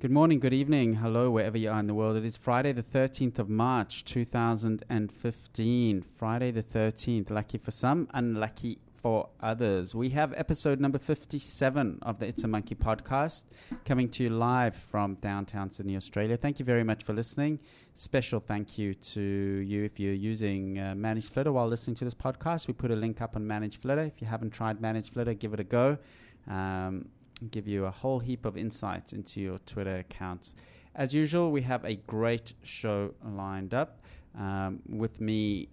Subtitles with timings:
[0.00, 2.16] Good morning, good evening, hello, wherever you are in the world.
[2.16, 6.02] It is Friday, the 13th of March, 2015.
[6.02, 7.30] Friday, the 13th.
[7.30, 9.96] Lucky for some, unlucky for others.
[9.96, 13.42] We have episode number 57 of the It's a Monkey podcast
[13.84, 16.36] coming to you live from downtown Sydney, Australia.
[16.36, 17.58] Thank you very much for listening.
[17.94, 22.68] Special thank you to you if you're using uh, Flitter while listening to this podcast.
[22.68, 24.06] We put a link up on ManageFlitter.
[24.06, 25.98] If you haven't tried ManageFlitter, give it a go.
[26.46, 27.08] Um,
[27.46, 30.54] give you a whole heap of insights into your Twitter accounts.
[30.94, 34.02] As usual, we have a great show lined up.
[34.36, 35.68] Um, with me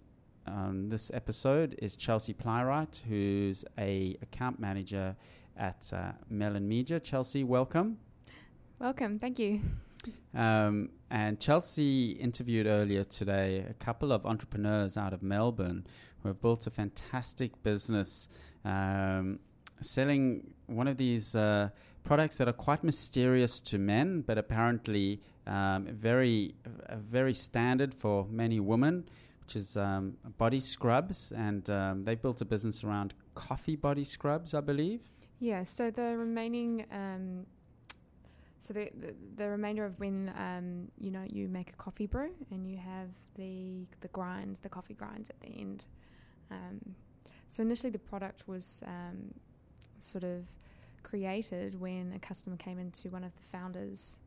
[0.46, 5.16] on this episode is Chelsea Plywright, who's a account manager
[5.56, 7.00] at uh, Melon Media.
[7.00, 7.98] Chelsea, welcome.
[8.78, 9.60] Welcome, thank you.
[10.34, 15.86] Um, and Chelsea interviewed earlier today a couple of entrepreneurs out of Melbourne
[16.22, 18.28] who have built a fantastic business
[18.64, 19.40] um,
[19.80, 21.70] selling one of these uh,
[22.04, 26.54] products that are quite mysterious to men, but apparently um, very,
[26.88, 29.08] uh, very standard for many women,
[29.42, 31.32] which is um, body scrubs.
[31.32, 35.02] And um, they've built a business around coffee body scrubs, I believe.
[35.38, 35.62] Yeah.
[35.64, 36.86] So the remaining.
[36.90, 37.46] Um,
[38.60, 42.30] so the, the, the remainder of when um, you know you make a coffee brew
[42.50, 45.86] and you have the the grinds, the coffee grinds at the end.
[46.50, 46.96] Um,
[47.48, 48.82] so initially the product was
[50.02, 50.46] sort of
[51.02, 54.18] created when a customer came into one of the founders'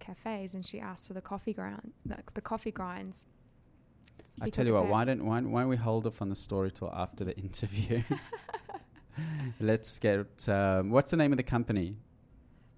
[0.00, 3.26] cafes and she asked for the coffee ground, the, the coffee grinds.
[4.40, 6.70] I tell you what, why don't why, why don't we hold off on the story
[6.70, 8.02] till after the interview?
[9.60, 10.48] Let's get.
[10.48, 11.96] Um, what's the name of the company?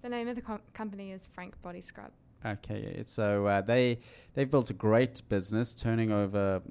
[0.01, 2.11] The name of the com- company is Frank Body Scrub.
[2.43, 3.99] Okay, so uh, they
[4.33, 6.61] they've built a great business, turning over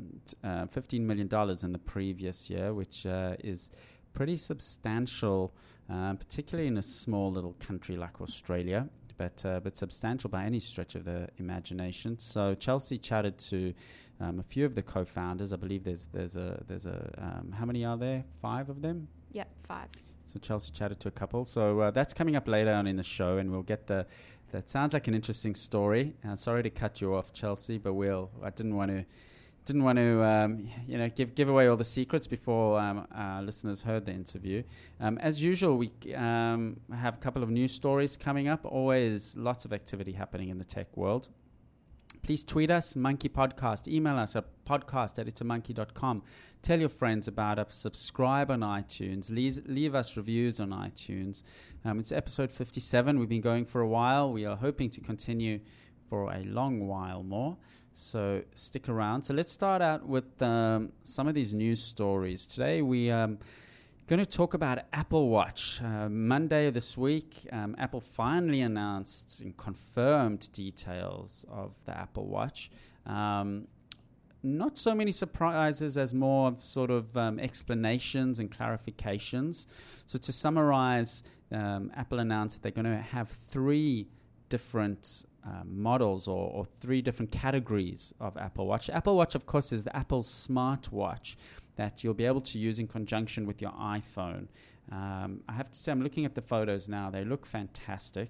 [0.42, 3.70] uh, fifteen million dollars in the previous year, which uh, is
[4.12, 5.54] pretty substantial,
[5.92, 8.88] uh, particularly in a small little country like Australia.
[9.16, 12.18] But, uh, but substantial by any stretch of the imagination.
[12.18, 13.74] So Chelsea chatted to
[14.18, 15.52] um, a few of the co-founders.
[15.52, 18.24] I believe there's there's a there's a um, how many are there?
[18.40, 19.08] Five of them.
[19.30, 19.88] Yeah, five.
[20.24, 21.44] So Chelsea chatted to a couple.
[21.44, 24.06] So uh, that's coming up later on in the show, and we'll get the.
[24.52, 26.14] That sounds like an interesting story.
[26.26, 28.30] Uh, sorry to cut you off, Chelsea, but we'll.
[28.42, 29.04] I didn't want to
[29.64, 33.42] didn't want to, um, you know, give give away all the secrets before um, our
[33.42, 34.62] listeners heard the interview.
[35.00, 38.64] Um, as usual, we um, have a couple of news stories coming up.
[38.64, 41.28] Always lots of activity happening in the tech world.
[42.22, 43.88] Please tweet us, Monkey Podcast.
[43.88, 46.22] Email us at podcast at itamonkey.com.
[46.62, 47.74] Tell your friends about us.
[47.74, 49.30] Subscribe on iTunes.
[49.30, 51.42] Leave, leave us reviews on iTunes.
[51.84, 53.18] Um, it's episode 57.
[53.18, 54.32] We've been going for a while.
[54.32, 55.60] We are hoping to continue
[56.10, 57.56] for a long while more.
[57.92, 59.22] So stick around.
[59.22, 62.46] So let's start out with um, some of these news stories.
[62.46, 63.38] Today we um,
[64.08, 65.80] going to talk about Apple Watch.
[65.80, 72.72] Uh, Monday this week, um, Apple finally announced and confirmed details of the Apple Watch.
[73.06, 73.68] Um,
[74.42, 79.66] not so many surprises as more of sort of um, explanations and clarifications.
[80.06, 81.22] So, to summarize,
[81.52, 84.08] um, Apple announced that they're going to have three
[84.50, 88.90] different uh, models or, or, three different categories of Apple Watch.
[88.90, 91.36] Apple Watch, of course, is the Apple's smartwatch
[91.76, 94.48] that you'll be able to use in conjunction with your iPhone.
[94.92, 98.28] Um, I have to say, I'm looking at the photos now; they look fantastic.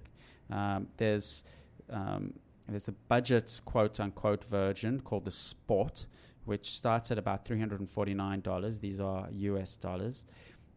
[0.49, 1.43] Um, there's
[1.89, 2.33] um,
[2.69, 6.05] there's a budget quote unquote version called the Sport,
[6.45, 8.79] which starts at about $349.
[8.79, 10.25] These are US dollars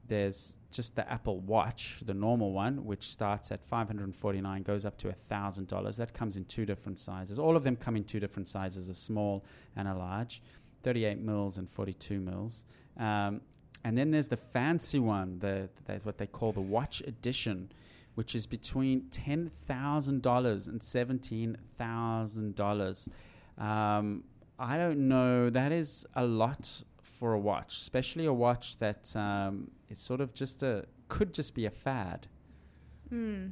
[0.08, 5.08] there's just the Apple Watch, the normal one, which starts at 549, goes up to
[5.08, 5.96] $1,000.
[5.96, 7.38] That comes in two different sizes.
[7.38, 9.44] All of them come in two different sizes, a small
[9.76, 10.42] and a large,
[10.82, 12.64] 38 mils and 42 mils.
[12.96, 13.40] Um,
[13.84, 17.70] and then there's the fancy one, the, the, what they call the Watch Edition,
[18.14, 23.08] which is between $10,000 and $17,000.
[23.58, 24.24] Um,
[24.58, 25.50] I don't know.
[25.50, 30.34] That is a lot for a watch, especially a watch that um, is sort of
[30.34, 32.26] just a could just be a fad.
[33.08, 33.48] Hmm.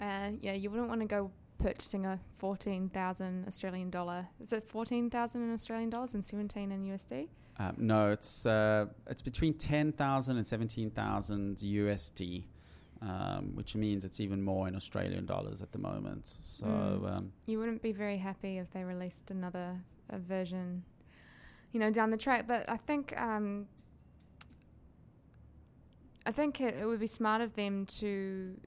[0.00, 4.26] Uh, yeah, you wouldn't want to go purchasing a fourteen thousand Australian dollar.
[4.40, 7.28] Is it fourteen thousand in Australian dollars and seventeen in USD?
[7.58, 12.44] Um, no, it's uh, it's between ten thousand and seventeen thousand USD.
[13.02, 16.26] Um, which means it's even more in Australian dollars at the moment.
[16.26, 17.16] So mm.
[17.16, 19.80] um, you wouldn't be very happy if they released another
[20.12, 20.84] version
[21.72, 22.46] you know, down the track.
[22.46, 23.66] But I think um,
[26.26, 28.58] I think it, it, would be smart of them to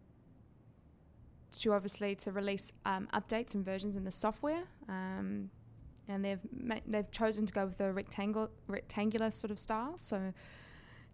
[1.60, 4.64] to obviously to release um, updates and versions in the software.
[4.90, 5.52] Um,
[6.08, 9.98] and they've ma- they've chosen to go with a rectangle rectangular sort of style.
[9.98, 10.34] So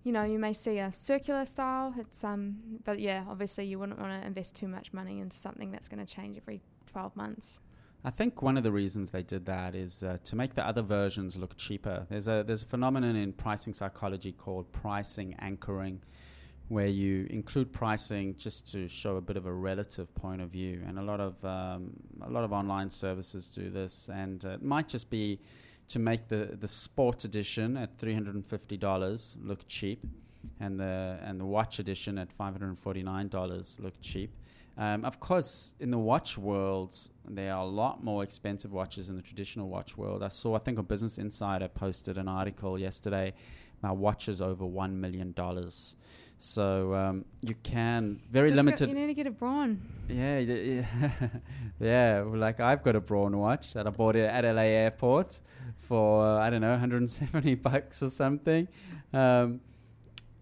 [0.03, 1.93] you know, you may see a circular style.
[1.97, 5.71] It's um, but yeah, obviously you wouldn't want to invest too much money into something
[5.71, 7.59] that's going to change every 12 months.
[8.03, 10.81] I think one of the reasons they did that is uh, to make the other
[10.81, 12.05] versions look cheaper.
[12.09, 16.01] There's a there's a phenomenon in pricing psychology called pricing anchoring,
[16.69, 20.81] where you include pricing just to show a bit of a relative point of view,
[20.87, 24.63] and a lot of um, a lot of online services do this, and uh, it
[24.63, 25.39] might just be
[25.87, 30.05] to make the the sports edition at three hundred and fifty dollars look cheap,
[30.59, 34.31] and the and the watch edition at five hundred and forty nine dollars look cheap.
[34.79, 36.95] Um, of course, in the watch world,
[37.27, 40.23] there are a lot more expensive watches in the traditional watch world.
[40.23, 43.33] I saw, I think, a Business Insider posted an article yesterday
[43.83, 45.35] about watches over $1 million.
[46.37, 48.85] So um, you can, very Just limited.
[48.85, 49.81] Got, you need to get a Braun.
[50.07, 51.11] Yeah, yeah,
[51.81, 52.23] yeah.
[52.25, 55.41] Like I've got a Braun watch that I bought it at LA Airport
[55.77, 58.69] for uh, I don't know 170 bucks or something.
[59.11, 59.59] Um,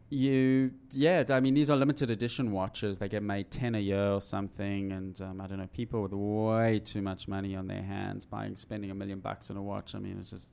[0.09, 2.97] you yeah i mean these are limited edition watches.
[2.99, 6.13] They get made 10 a year or something and um, i don't know people with
[6.13, 9.95] way too much money on their hands buying spending a million bucks on a watch.
[9.95, 10.51] I mean it's just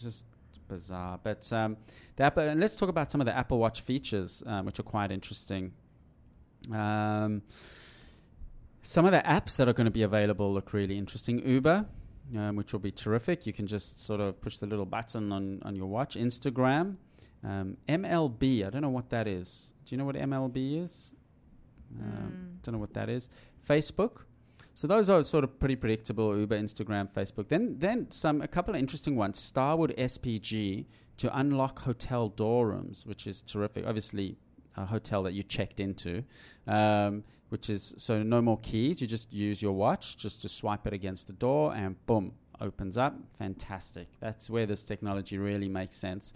[0.00, 0.26] just
[0.68, 1.18] bizarre.
[1.22, 1.76] But um,
[2.16, 4.84] the apple and let's talk about some of the apple watch features um, which are
[4.84, 5.72] quite interesting.
[6.72, 7.42] Um,
[8.82, 11.46] some of the apps that are going to be available look really interesting.
[11.46, 11.86] Uber
[12.36, 13.46] um, which will be terrific.
[13.46, 16.16] You can just sort of push the little button on, on your watch.
[16.16, 16.96] Instagram
[17.44, 19.72] um, MLB, I don't know what that is.
[19.84, 21.14] Do you know what MLB is?
[22.00, 22.62] Um, Mm.
[22.62, 23.28] Don't know what that is.
[23.68, 24.24] Facebook.
[24.74, 26.36] So those are sort of pretty predictable.
[26.36, 27.48] Uber, Instagram, Facebook.
[27.48, 29.38] Then, then some a couple of interesting ones.
[29.38, 30.86] Starwood SPG
[31.18, 33.86] to unlock hotel door rooms, which is terrific.
[33.86, 34.36] Obviously,
[34.76, 36.24] a hotel that you checked into,
[36.66, 39.00] um, which is so no more keys.
[39.00, 42.98] You just use your watch just to swipe it against the door, and boom, opens
[42.98, 43.14] up.
[43.38, 44.08] Fantastic.
[44.18, 46.32] That's where this technology really makes sense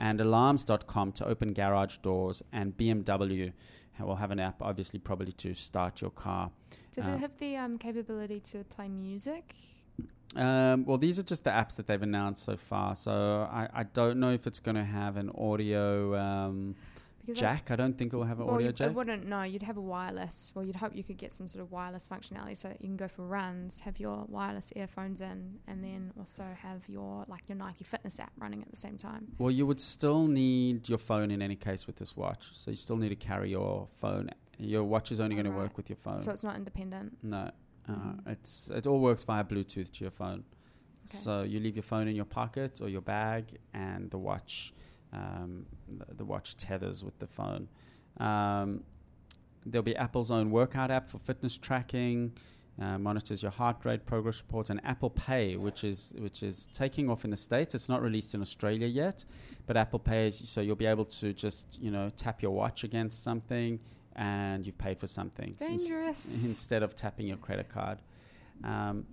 [0.00, 3.52] and alarms.com to open garage doors, and BMW
[4.00, 6.50] will have an app, obviously, probably to start your car.
[6.92, 9.54] Does Uh, it have the um, capability to play music?
[10.36, 12.94] Um, well, these are just the apps that they've announced so far.
[12.94, 16.76] So I, I don't know if it's going to have an audio um,
[17.20, 17.70] Because jack.
[17.70, 19.42] I don't think it will have an well, audio you, I wouldn't know.
[19.42, 20.52] You'd have a wireless.
[20.54, 22.96] Well, you'd hope you could get some sort of wireless functionality so that you can
[22.96, 27.56] go for runs, have your wireless earphones in, and then also have your like your
[27.58, 29.28] Nike Fitness app running at the same time.
[29.38, 32.50] Well, you would still need your phone in any case with this watch.
[32.54, 34.30] So you still need to carry your phone.
[34.58, 36.20] Your watch is only going to work with your phone.
[36.20, 37.16] So it's not independent.
[37.22, 37.50] No,
[37.88, 38.28] uh, Mhm.
[38.28, 40.44] it's it all works via Bluetooth to your phone.
[41.08, 41.16] Okay.
[41.16, 44.74] So you leave your phone in your pocket or your bag, and the watch,
[45.12, 47.68] um, the, the watch tethers with the phone.
[48.18, 48.84] Um,
[49.66, 52.32] there'll be Apple's own workout app for fitness tracking.
[52.80, 57.10] Uh, monitors your heart rate, progress reports, and Apple Pay, which is which is taking
[57.10, 57.74] off in the states.
[57.74, 59.24] It's not released in Australia yet,
[59.66, 62.82] but Apple Pay, is, so you'll be able to just you know tap your watch
[62.84, 63.80] against something,
[64.16, 65.54] and you've paid for something.
[65.58, 66.44] So ins- Dangerous.
[66.44, 67.98] instead of tapping your credit card.
[68.64, 69.06] Um,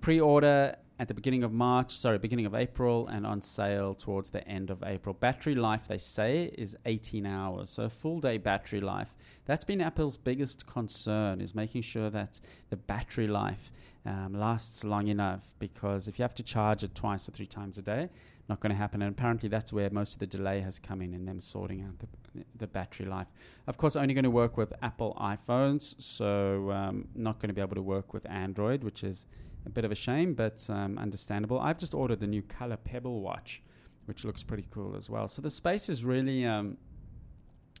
[0.00, 4.46] pre-order at the beginning of March, sorry, beginning of April, and on sale towards the
[4.48, 5.14] end of April.
[5.14, 9.14] Battery life, they say, is 18 hours, so full day battery life.
[9.44, 12.40] That's been Apple's biggest concern, is making sure that
[12.70, 13.70] the battery life
[14.04, 15.54] um, lasts long enough.
[15.60, 18.08] Because if you have to charge it twice or three times a day,
[18.48, 19.02] not going to happen.
[19.02, 21.98] And apparently, that's where most of the delay has come in in them sorting out
[21.98, 23.28] the, the battery life.
[23.66, 27.60] Of course, only going to work with Apple iPhones, so um, not going to be
[27.60, 29.26] able to work with Android, which is
[29.66, 31.58] a bit of a shame, but um, understandable.
[31.58, 33.62] I've just ordered the new Color Pebble watch,
[34.06, 35.28] which looks pretty cool as well.
[35.28, 36.44] So the space is really.
[36.46, 36.78] Um,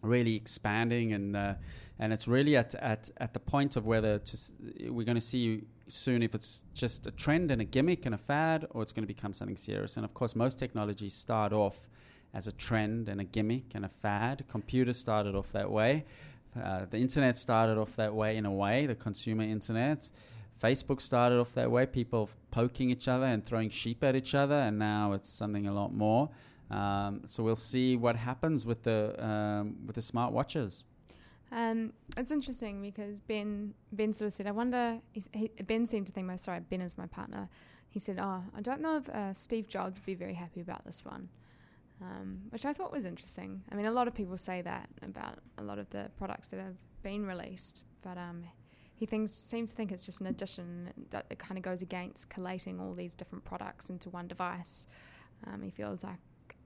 [0.00, 1.54] really expanding and uh,
[1.98, 4.52] and it's really at, at at the point of whether to s-
[4.88, 8.18] we're going to see soon if it's just a trend and a gimmick and a
[8.18, 11.88] fad or it's going to become something serious and of course most technologies start off
[12.34, 16.04] as a trend and a gimmick and a fad computers started off that way
[16.62, 20.10] uh, the internet started off that way in a way the consumer internet
[20.60, 24.56] Facebook started off that way, people poking each other and throwing sheep at each other,
[24.56, 26.30] and now it's something a lot more.
[26.70, 30.84] Um, so we'll see what happens with the um, with the smart watches.
[31.50, 34.98] Um, it's interesting because Ben Ben sort of said, I wonder.
[35.12, 37.48] He, ben seemed to think, my sorry, Ben is my partner.
[37.88, 40.84] He said, "Oh, I don't know if uh, Steve Jobs would be very happy about
[40.84, 41.28] this one,"
[42.02, 43.62] um, which I thought was interesting.
[43.72, 46.60] I mean, a lot of people say that about a lot of the products that
[46.60, 48.44] have been released, but um,
[48.94, 52.28] he thinks seems to think it's just an addition that it kind of goes against
[52.28, 54.86] collating all these different products into one device.
[55.46, 56.18] Um, he feels like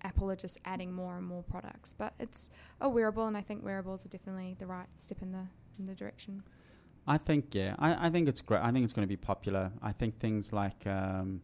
[0.02, 3.64] Apple are just adding more and more products, but it's a wearable, and I think
[3.64, 5.46] wearables are definitely the right step in the
[5.78, 6.42] in the direction.
[7.06, 8.62] I think yeah, I, I think it's great.
[8.62, 9.72] I think it's going to be popular.
[9.82, 11.42] I think things like um,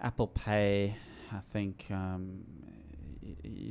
[0.00, 0.96] Apple Pay.
[1.32, 2.44] I think um,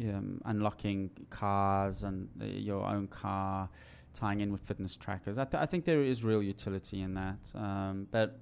[0.10, 3.70] um, unlocking cars and uh, your own car,
[4.14, 5.38] tying in with fitness trackers.
[5.38, 8.40] I, th- I think there is real utility in that, um, but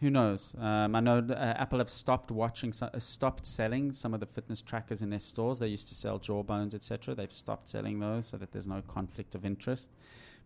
[0.00, 0.54] who knows?
[0.58, 4.26] Um, I know uh, Apple have stopped watching, so, uh, stopped selling some of the
[4.26, 5.58] fitness trackers in their stores.
[5.58, 7.14] They used to sell Jawbones, etc.
[7.14, 9.90] They've stopped selling those so that there's no conflict of interest.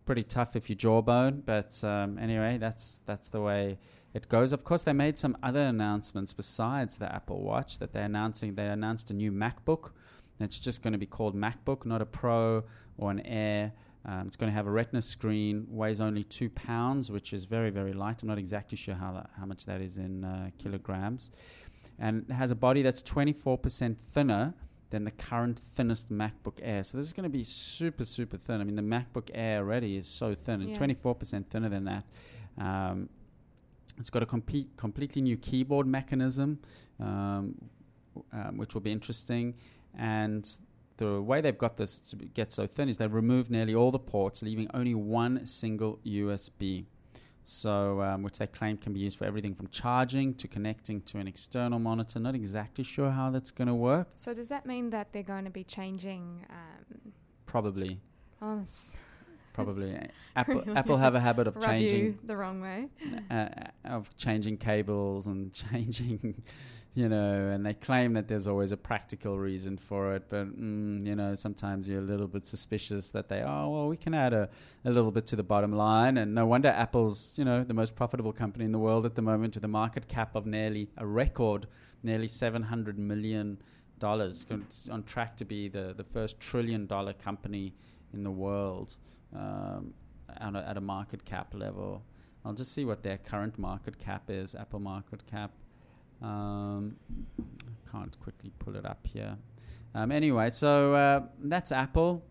[0.05, 3.77] Pretty tough if you jawbone, but um, anyway, that's that's the way
[4.13, 4.53] it goes.
[4.53, 8.55] Of course, they made some other announcements besides the Apple Watch that they're announcing.
[8.55, 9.91] They announced a new MacBook.
[10.39, 12.63] It's just going to be called MacBook, not a Pro
[12.97, 13.73] or an Air.
[14.05, 17.69] Um, it's going to have a Retina screen, weighs only two pounds, which is very,
[17.69, 18.21] very light.
[18.23, 21.31] I'm not exactly sure how that, how much that is in uh, kilograms,
[21.97, 24.53] and it has a body that's 24% thinner
[24.89, 26.81] than the current thinnest MacBook Air.
[26.83, 28.61] So this is going to be super, super thin.
[28.61, 30.75] I mean, the MacBook Air already is so thin, and Yeah.
[30.77, 32.05] 24% thinner than that.
[32.57, 33.09] Um,
[33.97, 36.59] it's got a complete, completely new keyboard mechanism,
[36.99, 37.55] um,
[38.31, 39.55] um, which will be interesting.
[39.93, 40.49] And
[40.99, 43.99] the way they've got this to get so thin is they've removed nearly all the
[44.13, 46.85] ports, leaving only one single USB.
[47.43, 51.17] So, um, which they claim can be used for everything from charging to connecting to
[51.17, 52.19] an external monitor.
[52.19, 54.09] Not exactly sure how that's going to work.
[54.13, 56.45] So does that mean that they're going to be changing?
[56.49, 57.13] Um,
[57.47, 57.99] Probably,
[58.41, 58.95] oh, s-
[59.53, 59.93] probably.
[60.35, 62.87] Apple, Apple have a habit of changing the wrong way.
[63.29, 63.47] uh,
[63.85, 66.41] of changing cables and changing,
[66.93, 71.05] you know, and they claim that there's always a practical reason for it, but mm,
[71.05, 74.33] you know, sometimes you're a little bit suspicious that they, oh well, we can add
[74.33, 74.49] a,
[74.85, 77.95] a little bit to the bottom line, and no wonder Apple's, you know, the most
[77.95, 81.05] profitable company in the world at the moment with a market cap of nearly a
[81.05, 81.67] record,
[82.03, 83.61] nearly seven hundred million
[83.99, 84.45] dollars,
[84.91, 87.73] on track to be the the first trillion dollar company
[88.13, 88.97] in the world.
[89.35, 89.93] Um,
[90.37, 92.03] at a, at a market cap level.
[92.45, 95.51] I'll just see what their current market cap is, Apple market cap.
[96.21, 96.95] Um,
[97.91, 99.37] can't quickly pull it up here.
[99.95, 102.23] Um, anyway, so uh, that's Apple.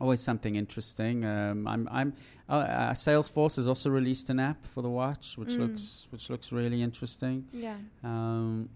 [0.00, 1.24] Always something interesting.
[1.24, 2.14] Um, I'm, I'm.
[2.48, 5.58] Uh, uh, Salesforce has also released an app for the watch, which Mm.
[5.60, 7.46] looks, which looks really interesting.
[7.52, 7.76] Yeah.
[8.04, 8.68] Um,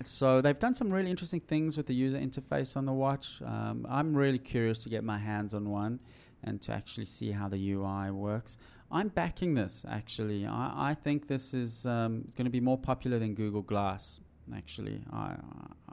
[0.00, 3.40] so they've done some really interesting things with the user interface on the watch.
[3.44, 6.00] Um, I'm really curious to get my hands on one
[6.44, 8.58] and to actually see how the UI works.
[8.90, 10.46] I'm backing this actually.
[10.46, 14.20] I, I think this is um, going to be more popular than Google Glass.
[14.54, 15.36] Actually, I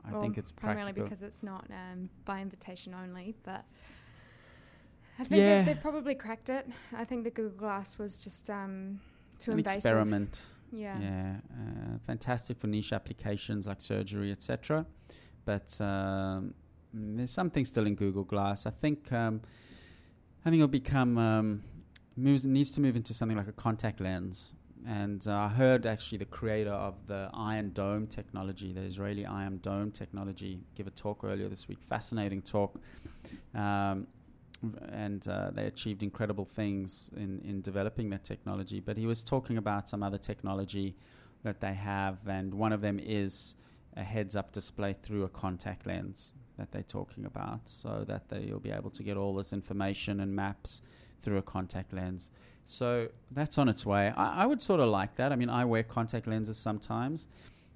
[0.04, 1.04] I Well, think it's primarily practical.
[1.04, 3.64] because it's not um, by invitation only, but
[5.18, 5.62] I think Yeah.
[5.62, 6.66] they, they probably cracked it.
[6.96, 9.00] I think the Google Glass was just um,
[9.38, 9.76] too An invasive.
[9.78, 10.48] experiment.
[10.72, 10.98] Yeah.
[11.00, 14.86] Yeah, uh, fantastic for niche applications like surgery, etc.
[15.44, 16.54] But um,
[16.92, 18.66] there's something still in Google Glass.
[18.66, 19.42] I think um,
[20.44, 21.62] I think it'll become um,
[22.16, 24.54] moves needs to move into something like a contact lens.
[24.86, 29.58] And uh, I heard actually the creator of the Iron Dome technology, the Israeli Iron
[29.58, 31.82] Dome technology, give a talk earlier this week.
[31.82, 32.80] Fascinating talk.
[33.54, 34.06] Um,
[34.90, 38.80] and uh, they achieved incredible things in, in developing that technology.
[38.80, 40.96] But he was talking about some other technology
[41.42, 43.56] that they have, and one of them is
[43.96, 48.40] a heads up display through a contact lens that they're talking about, so that they,
[48.42, 50.82] you'll be able to get all this information and maps
[51.22, 52.30] through a contact lens.
[52.64, 54.12] So that's on its way.
[54.14, 55.32] I, I would sort of like that.
[55.32, 57.28] I mean, I wear contact lenses sometimes.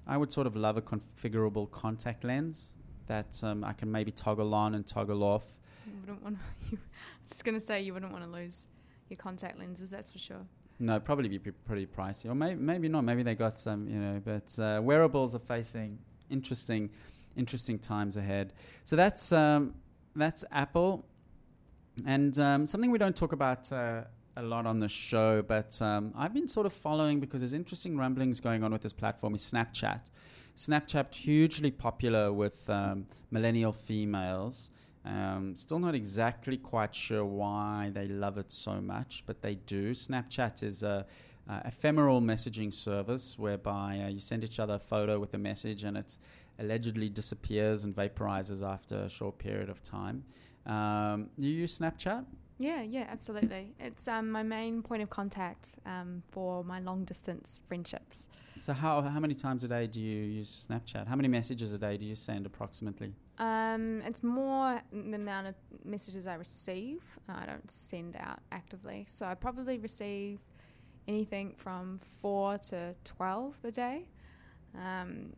[0.05, 2.75] I would sort of love a configurable contact lens
[3.07, 5.59] that um, I can maybe toggle on and toggle off.
[5.87, 6.75] You wouldn't want to.
[6.75, 6.79] I
[7.23, 8.67] was just going to say you wouldn't want to lose
[9.09, 10.45] your contact lenses, that's for sure.
[10.77, 13.03] No, probably be pre- pretty pricey, or maybe maybe not.
[13.03, 14.21] Maybe they got some, you know.
[14.23, 15.97] But uh, wearables are facing
[16.29, 16.89] interesting,
[17.35, 18.53] interesting times ahead.
[18.83, 19.75] So that's um,
[20.15, 21.05] that's Apple,
[22.05, 24.03] and um, something we don't talk about uh,
[24.37, 27.97] a lot on the show, but um, I've been sort of following because there's interesting
[27.97, 29.35] rumblings going on with this platform.
[29.35, 30.09] Is Snapchat?
[30.55, 34.71] Snapchat hugely popular with um, millennial females.
[35.05, 39.91] Um, still not exactly quite sure why they love it so much, but they do.
[39.91, 41.05] Snapchat is a,
[41.63, 45.95] ephemeral messaging service whereby uh, you send each other a photo with a message and
[45.95, 46.17] it
[46.59, 50.23] allegedly disappears and vaporizes after a short period of time.
[50.65, 52.25] Um, you use Snapchat?
[52.57, 53.73] Yeah, yeah, absolutely.
[53.79, 58.29] It's um, my main point of contact um, for my long distance friendships.
[58.59, 61.05] So how how many times a day do you use Snapchat?
[61.07, 63.13] How many messages a day do you send approximately?
[63.39, 67.03] Um, it's more the amount of messages I receive.
[67.27, 70.39] I don't send out actively, so I probably receive
[71.09, 74.07] anything from four to twelve a day.
[74.73, 75.33] Um,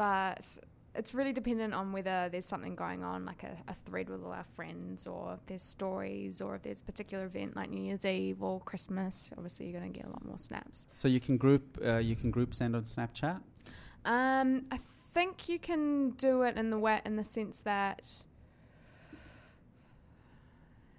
[0.00, 0.58] but
[0.94, 4.32] it's really dependent on whether there's something going on, like a, a thread with all
[4.32, 8.06] our friends, or if there's stories, or if there's a particular event like New Year's
[8.06, 9.30] Eve or Christmas.
[9.36, 10.86] Obviously, you're going to get a lot more snaps.
[10.90, 13.42] So you can group uh, you can group send on Snapchat.
[14.06, 18.24] Um, I think you can do it in the way in the sense that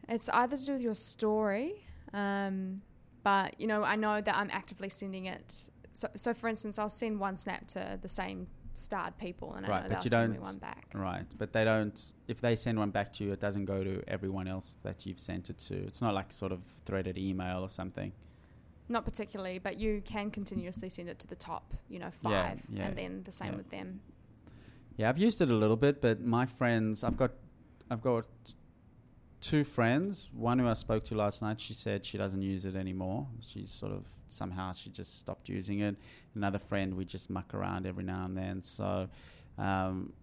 [0.08, 2.84] it's either to do with your story, um,
[3.24, 5.72] but you know I know that I'm actively sending it.
[5.92, 9.70] So, so for instance, I'll send one snap to the same starred people, and I
[9.70, 10.88] Right, know but they'll you send don't- one back.
[10.94, 12.14] Right, but they don't.
[12.28, 15.20] If they send one back to you, it doesn't go to everyone else that you've
[15.20, 15.76] sent it to.
[15.86, 18.12] It's not like sort of threaded email or something.
[18.90, 22.66] Not particularly, but you can continuously send it to the top, you know, Yeah, five,
[22.70, 23.58] yeah, and then the same yeah.
[23.58, 24.02] with them.
[24.98, 27.32] Yeah, I've used it a little bit, but my friends, I've got,
[27.90, 28.26] I've got
[29.42, 30.30] two friends.
[30.34, 33.28] One who I spoke to last night, she said she doesn't use it anymore.
[33.42, 35.98] She's sort of somehow she just stopped using it.
[36.36, 38.62] Another friend, we just muck around every now and then.
[38.62, 39.10] So,
[39.58, 40.14] um,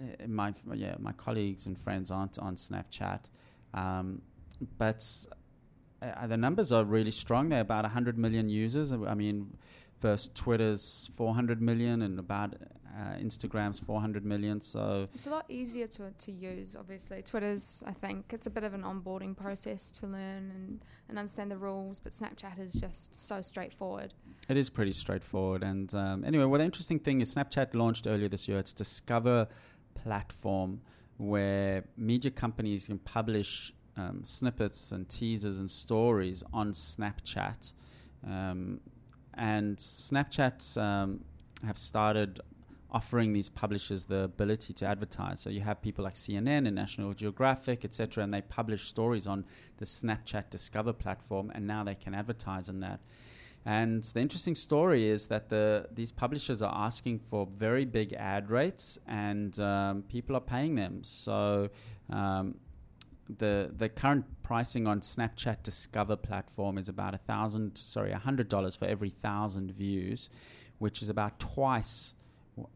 [0.00, 3.30] eh, my yeah, my colleagues and friends aren't on Snapchat,
[3.74, 4.22] um,
[4.78, 5.04] but
[6.02, 7.48] uh, the numbers are really strong.
[7.48, 8.92] They're about 100 million users.
[8.92, 9.56] I mean,
[9.98, 12.54] first Twitter's 400 million and about
[12.94, 14.60] uh, Instagram's 400 million.
[14.60, 16.76] So It's a lot easier to to use.
[16.78, 17.82] Obviously, Twitter's.
[17.86, 21.56] I think it's a bit of an onboarding process to learn and, and understand the
[21.56, 21.98] rules.
[21.98, 24.14] But Snapchat is just so straightforward.
[24.48, 25.62] it is pretty straightforward.
[25.62, 28.58] And um, anyway, well, the interesting thing is Snapchat launched earlier this year.
[28.58, 29.48] It's Discover
[29.94, 30.80] platform
[31.18, 37.72] where media companies can publish um, snippets and teasers and stories on Snapchat.
[38.26, 38.80] Um,
[39.34, 41.24] and Snapchat um,
[41.64, 42.40] have started
[42.92, 45.40] offering these publishers the ability to advertise.
[45.40, 49.46] So you have people like CNN and National Geographic, etc., and they publish stories on
[49.78, 53.00] the Snapchat Discover platform, and now they can advertise on that.
[53.64, 58.50] And the interesting story is that the these publishers are asking for very big ad
[58.50, 61.04] rates, and um, people are paying them.
[61.04, 61.70] So
[62.10, 62.56] um,
[63.38, 68.48] the the current pricing on Snapchat Discover platform is about a thousand, sorry, a hundred
[68.48, 70.28] dollars for every thousand views,
[70.78, 72.16] which is about twice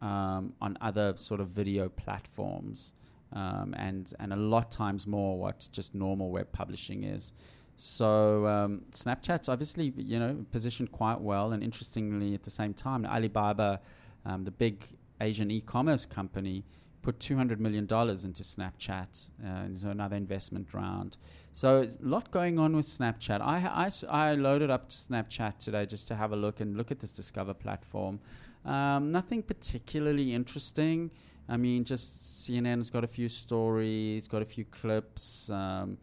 [0.01, 2.93] um, on other sort of video platforms,
[3.33, 7.33] um, and and a lot times more what just normal web publishing is.
[7.75, 13.05] So um, Snapchat's obviously you know positioned quite well, and interestingly at the same time,
[13.05, 13.79] Alibaba,
[14.25, 14.85] um, the big
[15.21, 16.63] Asian e-commerce company,
[17.07, 19.31] put two hundred million dollars into Snapchat.
[19.41, 21.17] Uh, and so another investment round.
[21.53, 23.39] So a lot going on with Snapchat.
[23.39, 23.89] I, I,
[24.31, 27.53] I loaded up Snapchat today just to have a look and look at this Discover
[27.53, 28.19] platform.
[28.65, 31.09] Um, nothing particularly interesting.
[31.47, 35.49] I mean, just CNN's got a few stories, got a few clips.
[35.49, 35.97] Um,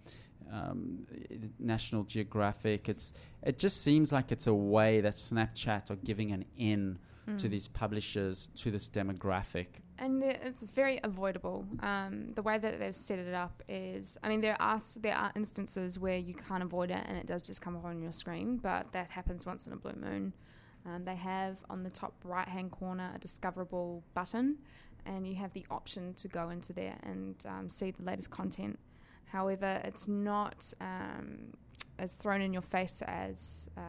[0.54, 1.06] um,
[1.58, 2.88] National Geographic.
[2.88, 3.12] It's
[3.42, 7.38] it just seems like it's a way that Snapchat are giving an in Mm.
[7.38, 9.68] to these publishers to this demographic.
[9.96, 11.64] and the- it's very avoidable.
[11.80, 15.32] Um, the way that they've set it up is, I mean, there are there are
[15.34, 18.58] instances where you can't avoid it and it does just come up on your screen,
[18.58, 20.34] but that happens once in a blue moon.
[20.84, 24.58] Um, they have on the top right hand corner a discoverable button,
[25.06, 28.78] and you have the option to go into there and um, see the latest content.
[29.26, 31.54] However, it's not um,
[31.98, 33.80] as thrown in your face as uh,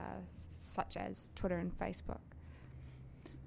[0.59, 2.19] such as Twitter and Facebook.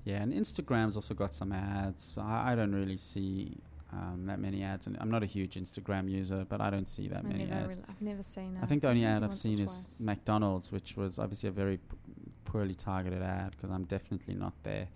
[0.04, 2.14] Yeah, and Instagram's also got some ads.
[2.16, 3.58] I, I don't really see
[3.92, 7.08] um, that many ads, and I'm not a huge Instagram user, but I don't see
[7.08, 7.78] that I many ads.
[7.88, 8.58] I've never seen.
[8.62, 10.00] I think the only ad I've seen is.
[10.00, 11.96] McDonald's, which was obviously a very p-
[12.44, 14.88] poorly targeted ad because I'm definitely not their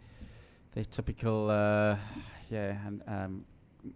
[0.72, 1.96] their typical uh,
[2.48, 3.44] yeah and, um,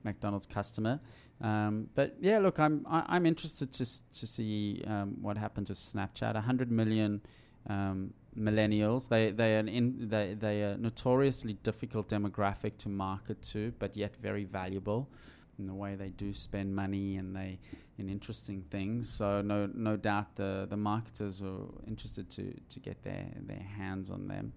[0.05, 1.01] McDonald's customer.
[1.41, 5.79] Um, but yeah, look, I'm I, I'm interested to to see um, what happens with
[5.79, 6.35] Snapchat.
[6.35, 7.21] 100 million
[7.69, 9.09] um, millennials.
[9.09, 14.17] They they are in, they they are notoriously difficult demographic to market to, but yet
[14.17, 15.09] very valuable
[15.59, 17.59] in the way they do spend money and they
[17.99, 19.09] in interesting things.
[19.09, 24.11] So no no doubt the the marketers are interested to to get their their hands
[24.11, 24.53] on them.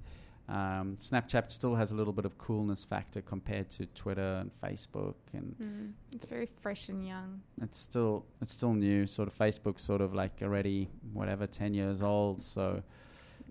[0.49, 5.13] Um, Snapchat still has a little bit of coolness factor compared to Twitter and Facebook,
[5.33, 7.41] and Mm, it's very fresh and young.
[7.61, 9.05] it's still it's still new.
[9.05, 12.41] Sort of Facebook's sort of like already whatever ten years old.
[12.41, 12.81] So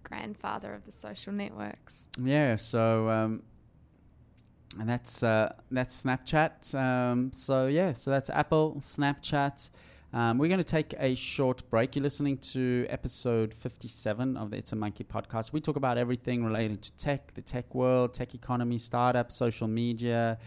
[0.02, 2.08] Grandfather of the social networks.
[2.20, 3.42] yeah, so um,
[4.78, 6.74] and that's uh, that's Snapchat.
[6.74, 9.70] Um, so yeah, so that's Apple, Snapchat.
[10.12, 11.94] Um, we're going to take a short break.
[11.94, 15.52] You're listening to episode 57 of the It's a Monkey podcast.
[15.52, 20.38] We talk about everything related to tech, the tech world, tech economy, startup, social media,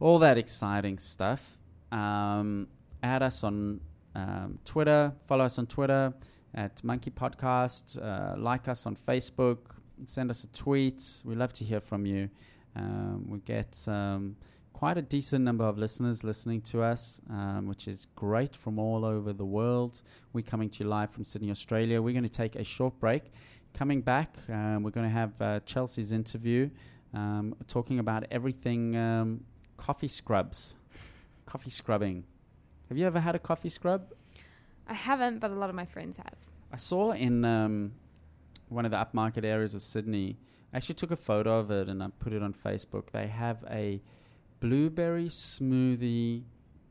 [0.00, 1.58] all that exciting stuff.
[1.92, 2.68] Um,
[3.02, 3.80] add us on
[4.14, 6.14] um, Twitter, follow us on Twitter
[6.54, 9.58] at Monkey Podcast, uh, like us on Facebook,
[10.06, 11.22] send us a tweet.
[11.26, 12.30] We love to hear from you.
[12.74, 14.36] Um, we get um,
[14.76, 19.06] quite a decent number of listeners listening to us, um, which is great from all
[19.06, 20.02] over the world.
[20.34, 22.02] We're coming to you live from Sydney, Australia.
[22.02, 23.32] We're going to take a short break.
[23.72, 26.68] Coming back, um, we're going to have uh, Chelsea's interview.
[27.14, 29.44] um, talking about everything um,
[29.78, 30.74] coffee scrubs,
[31.46, 32.24] coffee scrubbing.
[32.90, 34.12] Have you ever had a coffee scrub?
[34.86, 36.36] I haven't, but a lot of my friends have.
[36.70, 37.92] I saw in um,
[38.68, 40.36] one of the upmarket areas of Sydney.
[40.74, 43.12] I actually took a photo of it and I put it on Facebook.
[43.12, 44.02] They have a
[44.60, 46.42] blueberry smoothie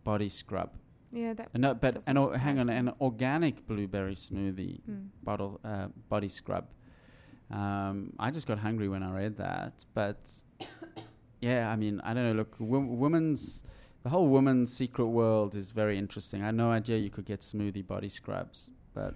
[0.03, 0.71] body scrub.
[1.11, 1.47] Yeah, that.
[1.55, 5.07] Uh, No, but an, o- hang on, an organic blueberry smoothie Mm.
[5.23, 6.65] bottle uh, body scrub.
[7.51, 10.27] Um, I just got hungry when I read that, but
[11.41, 12.33] yeah, I mean, I don't know.
[12.33, 13.63] Look, wo- women's
[14.03, 16.41] the whole woman's secret world is very interesting.
[16.43, 19.15] I had no idea you could get smoothie body scrubs, but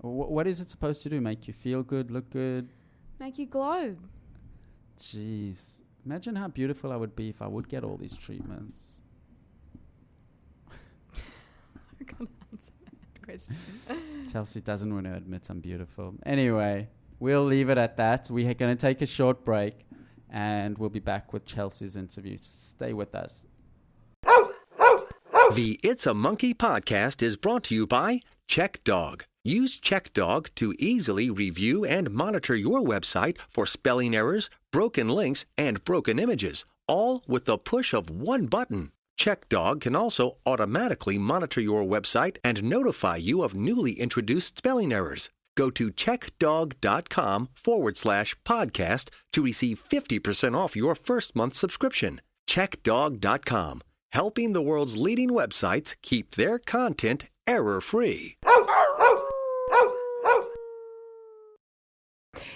[0.00, 1.20] wh- what is it supposed to do?
[1.20, 2.68] Make you feel good, look good?
[3.20, 3.96] Make you glow.
[4.98, 9.00] Jeez, imagine how beautiful I would be if I would get all these treatments.
[10.70, 13.56] I can't answer that question.
[14.32, 16.14] Chelsea doesn't want to admit I'm beautiful.
[16.24, 16.88] Anyway,
[17.20, 18.30] we'll leave it at that.
[18.30, 19.86] We are going to take a short break
[20.30, 22.36] and we'll be back with Chelsea's interview.
[22.38, 23.46] Stay with us.
[25.54, 29.22] The It's a Monkey podcast is brought to you by CheckDog.
[29.44, 35.82] Use CheckDog to easily review and monitor your website for spelling errors, broken links, and
[35.84, 38.92] broken images, all with the push of one button.
[39.18, 45.28] CheckDog can also automatically monitor your website and notify you of newly introduced spelling errors.
[45.56, 52.20] Go to checkdog.com forward slash podcast to receive 50% off your first month subscription.
[52.48, 58.36] Checkdog.com, helping the world's leading websites keep their content error free.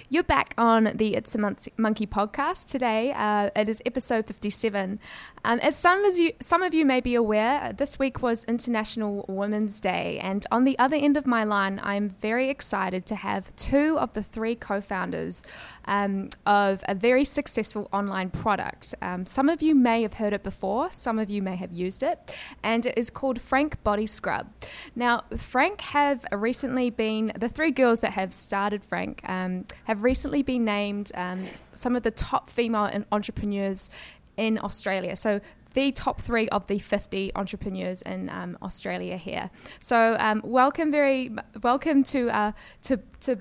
[0.09, 3.11] You're back on the It's a Monkey podcast today.
[3.11, 5.01] Uh, it is episode 57.
[5.43, 9.25] Um, as some of you, some of you may be aware, this week was International
[9.27, 13.53] Women's Day, and on the other end of my line, I'm very excited to have
[13.57, 15.45] two of the three co-founders
[15.85, 18.95] um, of a very successful online product.
[19.01, 22.01] Um, some of you may have heard it before, some of you may have used
[22.01, 24.47] it, and it is called Frank Body Scrub.
[24.95, 29.65] Now, Frank have recently been the three girls that have started Frank um,
[29.97, 33.89] have recently been named um, some of the top female en- entrepreneurs
[34.37, 35.15] in Australia.
[35.15, 35.41] So
[35.73, 39.49] the top three of the 50 entrepreneurs in um, Australia here.
[39.79, 41.31] So um, welcome, very
[41.63, 42.51] welcome to uh,
[42.83, 43.39] to to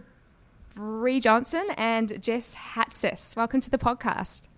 [0.74, 3.36] Bree Johnston and Jess Hatzis.
[3.36, 4.48] Welcome to the podcast.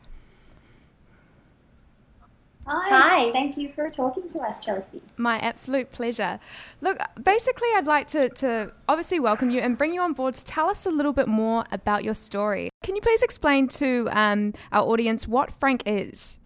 [2.68, 3.32] Hi.
[3.32, 5.00] Thank you for talking to us, Chelsea.
[5.16, 6.38] My absolute pleasure.
[6.80, 10.44] Look, basically, I'd like to, to obviously welcome you and bring you on board to
[10.44, 12.68] tell us a little bit more about your story.
[12.82, 16.40] Can you please explain to um, our audience what Frank is?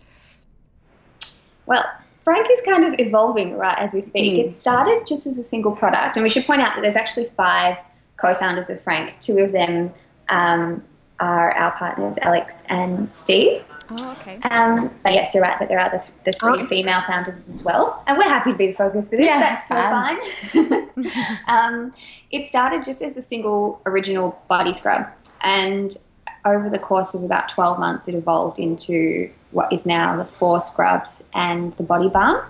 [1.67, 1.85] Well,
[2.23, 4.39] Frank is kind of evolving right as we speak.
[4.39, 7.25] It started just as a single product, and we should point out that there's actually
[7.25, 7.79] five
[8.17, 9.21] co-founders of Frank.
[9.21, 9.93] Two of them
[10.29, 10.85] um,
[11.23, 13.63] are our partners, Alex and Steve.
[13.91, 14.39] Oh, okay.
[14.51, 16.67] Um, but yes, you're right that there are the, th- the three Oh.
[16.67, 19.27] female founders as well, and we're happy to be the focus for this.
[19.27, 20.91] Yeah, that's that's fine.
[21.47, 21.93] um,
[22.31, 25.07] it started just as the single original body scrub,
[25.43, 25.97] and
[26.45, 30.61] over the course of about 12 months, it evolved into what is now the four
[30.61, 32.43] scrubs and the body balm.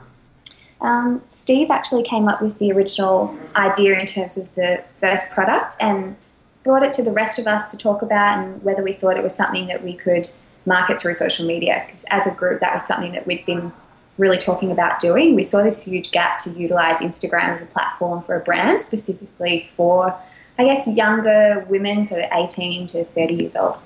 [0.80, 5.76] Um, Steve actually came up with the original idea in terms of the first product
[5.80, 6.16] and
[6.64, 9.22] brought it to the rest of us to talk about and whether we thought it
[9.22, 10.30] was something that we could
[10.66, 11.82] market through social media.
[11.84, 13.72] Because as a group, that was something that we'd been
[14.18, 15.34] really talking about doing.
[15.34, 19.68] We saw this huge gap to utilize Instagram as a platform for a brand, specifically
[19.74, 20.16] for,
[20.58, 23.76] I guess, younger women, so 18 to 30 years old.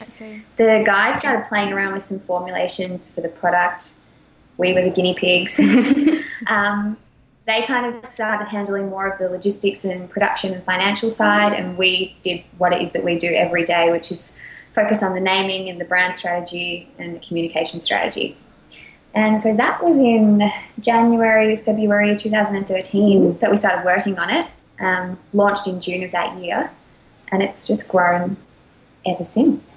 [0.00, 0.42] I see.
[0.56, 3.96] The guys started playing around with some formulations for the product.
[4.56, 5.58] We were the guinea pigs.
[6.46, 6.96] um,
[7.48, 11.78] they kind of started handling more of the logistics and production and financial side, and
[11.78, 14.36] we did what it is that we do every day, which is
[14.74, 18.36] focus on the naming and the brand strategy and the communication strategy.
[19.14, 24.46] And so that was in January, February 2013 that we started working on it.
[24.78, 26.70] Um, launched in June of that year,
[27.32, 28.36] and it's just grown
[29.04, 29.74] ever since.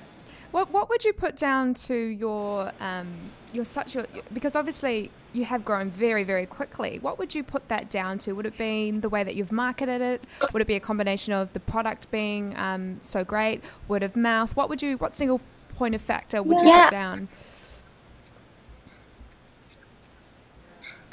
[0.51, 3.07] What what would you put down to your um,
[3.53, 6.99] your such a because obviously you have grown very very quickly.
[6.99, 8.33] What would you put that down to?
[8.33, 10.23] Would it be the way that you've marketed it?
[10.53, 14.55] Would it be a combination of the product being um, so great, word of mouth?
[14.55, 17.29] What would you what single point of factor would you put down?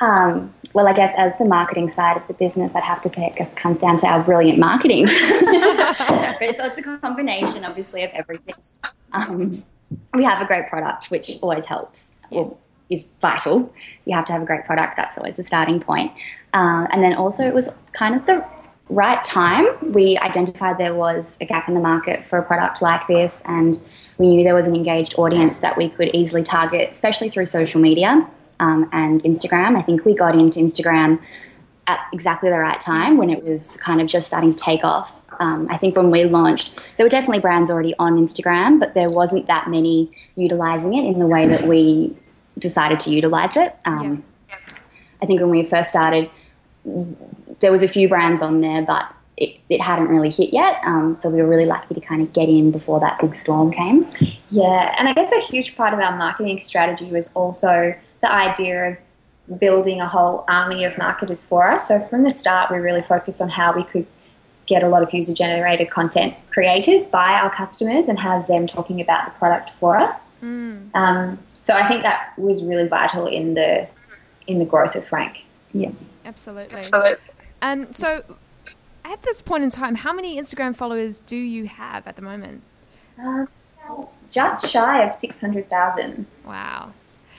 [0.00, 3.26] Um, well, I guess as the marketing side of the business, I'd have to say
[3.26, 5.06] it just comes down to our brilliant marketing.
[5.08, 5.16] so
[6.40, 8.54] it's a combination, obviously, of everything.
[9.12, 9.64] Um,
[10.14, 12.60] we have a great product, which always helps, Yes.
[12.90, 13.74] is vital.
[14.04, 14.96] You have to have a great product.
[14.96, 16.12] That's always the starting point.
[16.54, 18.44] Um, and then also, it was kind of the
[18.88, 19.66] right time.
[19.92, 23.82] We identified there was a gap in the market for a product like this, and
[24.18, 27.80] we knew there was an engaged audience that we could easily target, especially through social
[27.80, 29.76] media um, and Instagram.
[29.76, 31.20] I think we got into Instagram
[31.86, 35.14] at exactly the right time when it was kind of just starting to take off.
[35.40, 39.08] Um, I think when we launched, there were definitely brands already on Instagram, but there
[39.08, 42.16] wasn't that many utilizing it in the way that we
[42.58, 43.76] decided to utilize it.
[43.84, 44.56] Um, yeah.
[45.22, 46.28] I think when we first started,
[47.60, 50.80] there was a few brands on there, but it, it hadn't really hit yet.
[50.84, 53.70] Um, so we were really lucky to kind of get in before that big storm
[53.70, 54.06] came.
[54.50, 58.90] Yeah, and I guess a huge part of our marketing strategy was also the idea
[58.90, 58.98] of
[59.58, 61.88] building a whole army of marketers for us.
[61.88, 64.06] So from the start, we really focused on how we could
[64.66, 69.00] get a lot of user generated content created by our customers and have them talking
[69.00, 70.26] about the product for us.
[70.42, 70.94] Mm.
[70.94, 73.88] Um, so I think that was really vital in the
[74.46, 75.38] in the growth of Frank.
[75.72, 75.90] Yeah,
[76.24, 76.82] absolutely.
[76.82, 77.16] absolutely.
[77.62, 78.06] Um, so
[79.04, 82.62] at this point in time, how many Instagram followers do you have at the moment?
[83.20, 83.46] Uh,
[84.30, 86.26] just shy of 600,000.
[86.46, 86.92] Wow.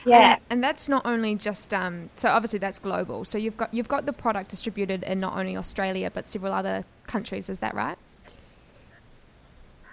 [0.05, 0.33] Yeah.
[0.33, 3.25] And, and, that's not only just um, so obviously that's global.
[3.25, 6.85] So you've got you've got the product distributed in not only Australia but several other
[7.07, 7.97] countries, is that right?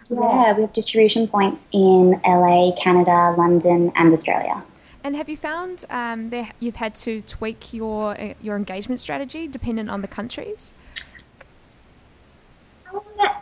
[0.09, 4.63] Yeah, we have distribution points in LA, Canada, London, and Australia.
[5.03, 9.49] And have you found um, that you've had to tweak your uh, your engagement strategy
[9.49, 10.75] dependent on the countries?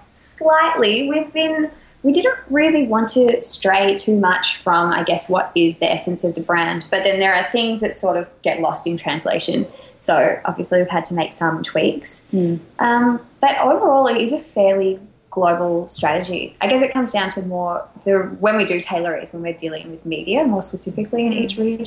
[0.06, 1.08] slightly.
[1.08, 1.70] We've been
[2.04, 6.22] we didn't really want to stray too much from, I guess, what is the essence
[6.22, 6.86] of the brand.
[6.90, 9.66] But then there are things that sort of get lost in translation.
[9.98, 12.26] So obviously, we've had to make some tweaks.
[12.32, 12.60] Mm.
[12.78, 16.54] Um, but overall, it is a fairly global strategy.
[16.60, 19.54] I guess it comes down to more the when we do tailor is when we're
[19.54, 21.86] dealing with media more specifically in each region.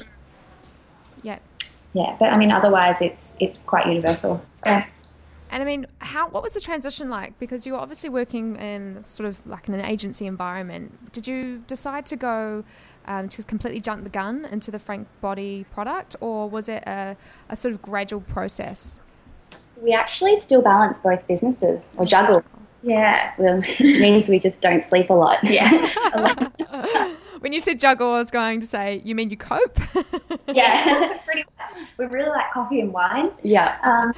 [1.22, 1.38] Yeah.
[1.94, 4.44] Yeah, but I mean, otherwise, it's it's quite universal.
[4.66, 4.86] Yeah.
[5.50, 7.38] And I mean, how what was the transition like?
[7.40, 11.14] Because you were obviously working in sort of like in an agency environment.
[11.14, 12.64] Did you decide to go
[13.06, 17.16] um, to completely jump the gun into the Frank Body product, or was it a,
[17.50, 19.00] a sort of gradual process?
[19.82, 22.44] We actually still balance both businesses or juggle.
[22.84, 25.44] Yeah, well, it means we just don't sleep a lot.
[25.44, 26.50] Yeah.
[27.40, 29.80] when you said juggle, I was going to say, you mean you cope?
[30.48, 31.88] yeah, pretty much.
[31.98, 33.32] We really like coffee and wine.
[33.44, 33.78] Yeah.
[33.84, 34.14] Um,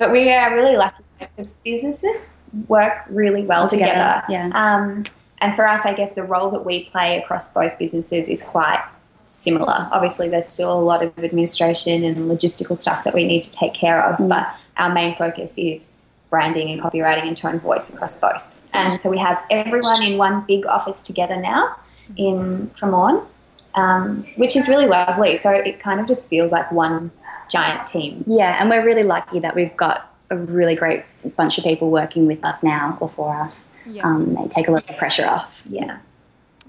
[0.00, 1.04] but we are really lucky.
[1.36, 2.26] The businesses
[2.66, 3.92] work really well together.
[3.92, 4.24] together.
[4.28, 4.50] Yeah.
[4.54, 5.04] Um,
[5.38, 8.82] and for us, I guess the role that we play across both businesses is quite
[9.26, 9.88] similar.
[9.92, 13.74] Obviously, there's still a lot of administration and logistical stuff that we need to take
[13.74, 14.28] care of, mm.
[14.28, 15.92] but our main focus is
[16.30, 18.54] branding and copywriting and tone of voice across both.
[18.72, 21.76] And so we have everyone in one big office together now
[22.16, 23.26] in Cremorne,
[23.74, 25.36] um, which is really lovely.
[25.36, 27.10] So it kind of just feels like one
[27.50, 28.24] giant team.
[28.26, 31.04] Yeah, and we're really lucky that we've got a really great
[31.36, 33.68] bunch of people working with us now or for us.
[33.84, 34.06] Yeah.
[34.06, 35.62] Um, they take a lot of the pressure off.
[35.66, 35.98] Yeah.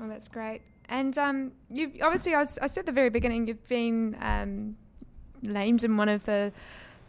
[0.01, 0.61] Oh, that's great.
[0.89, 4.75] And um, you obviously, I, was, I, said at the very beginning, you've been um,
[5.41, 6.51] named in one of the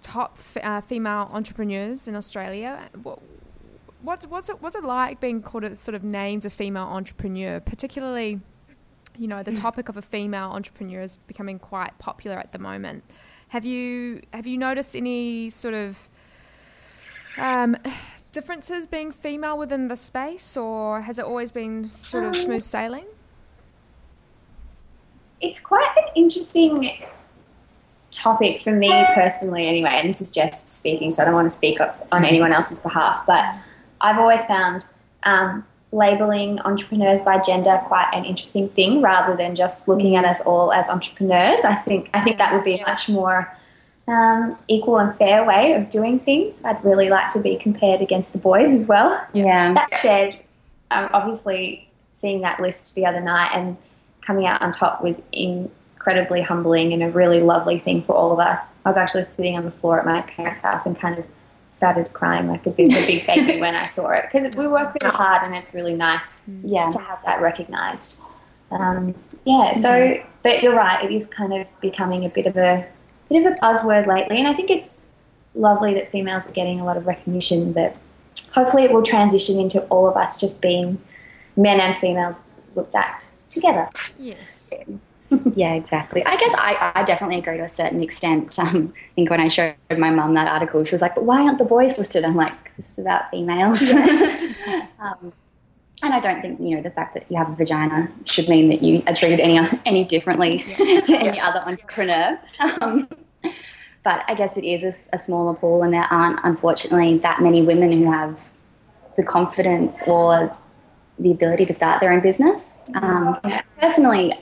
[0.02, 2.88] top f- uh, female entrepreneurs in Australia.
[3.02, 3.20] What,
[4.02, 7.60] what's what's it, what's it like being called a sort of named a female entrepreneur,
[7.60, 8.38] particularly?
[9.18, 9.60] You know, the mm.
[9.60, 13.04] topic of a female entrepreneur is becoming quite popular at the moment.
[13.52, 16.08] Have you have you noticed any sort of
[17.36, 17.76] um,
[18.32, 22.62] differences being female within the space, or has it always been sort of um, smooth
[22.62, 23.04] sailing?
[25.42, 27.04] It's quite an interesting
[28.10, 29.98] topic for me personally, anyway.
[30.00, 31.78] And this is just speaking, so I don't want to speak
[32.10, 33.26] on anyone else's behalf.
[33.26, 33.44] But
[34.00, 34.86] I've always found
[35.24, 40.40] um, labeling entrepreneurs by gender quite an interesting thing rather than just looking at us
[40.40, 41.64] all as entrepreneurs.
[41.64, 43.54] I think I think that would be a much more
[44.08, 46.62] um, equal and fair way of doing things.
[46.64, 49.24] I'd really like to be compared against the boys as well.
[49.32, 49.72] Yeah.
[49.74, 50.40] That said,
[50.90, 53.76] um, obviously seeing that list the other night and
[54.22, 58.38] coming out on top was incredibly humbling and a really lovely thing for all of
[58.38, 58.72] us.
[58.84, 61.24] I was actually sitting on the floor at my parents' house and kind of
[61.72, 64.94] started crying like a big, a big baby when I saw it because we work
[65.00, 66.90] really hard and it's really nice yeah.
[66.90, 68.20] to have that recognised.
[68.70, 70.28] Um, yeah, so mm-hmm.
[70.42, 72.86] but you're right, it is kind of becoming a bit of a
[73.28, 75.02] bit of a buzzword lately, and I think it's
[75.54, 77.72] lovely that females are getting a lot of recognition.
[77.72, 77.96] But
[78.54, 81.00] hopefully it will transition into all of us just being
[81.56, 83.88] men and females looked at together.
[84.18, 84.70] Yes.
[84.72, 84.96] yeah,
[85.74, 86.24] exactly.
[86.24, 88.58] I guess I, I definitely agree to a certain extent.
[88.62, 91.42] Um, I think when I showed my mum that article, she was like, "But why
[91.42, 93.82] aren't the boys listed?" I'm like, "This is about females."
[95.00, 95.32] um,
[96.02, 98.68] and I don't think you know the fact that you have a vagina should mean
[98.68, 102.38] that you are treated any any differently to any other entrepreneur.
[102.80, 103.08] Um,
[104.04, 107.62] but I guess it is a, a smaller pool, and there aren't unfortunately that many
[107.62, 108.38] women who have
[109.16, 110.56] the confidence or
[111.18, 112.62] the ability to start their own business.
[112.94, 113.38] Um,
[113.80, 114.38] personally,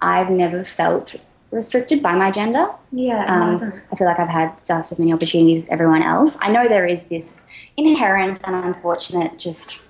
[0.00, 1.14] I've never felt
[1.50, 2.68] restricted by my gender.
[2.90, 3.24] Yeah.
[3.26, 6.36] Um, I feel like I've had just as many opportunities as everyone else.
[6.40, 7.44] I know there is this
[7.76, 9.80] inherent and unfortunate, just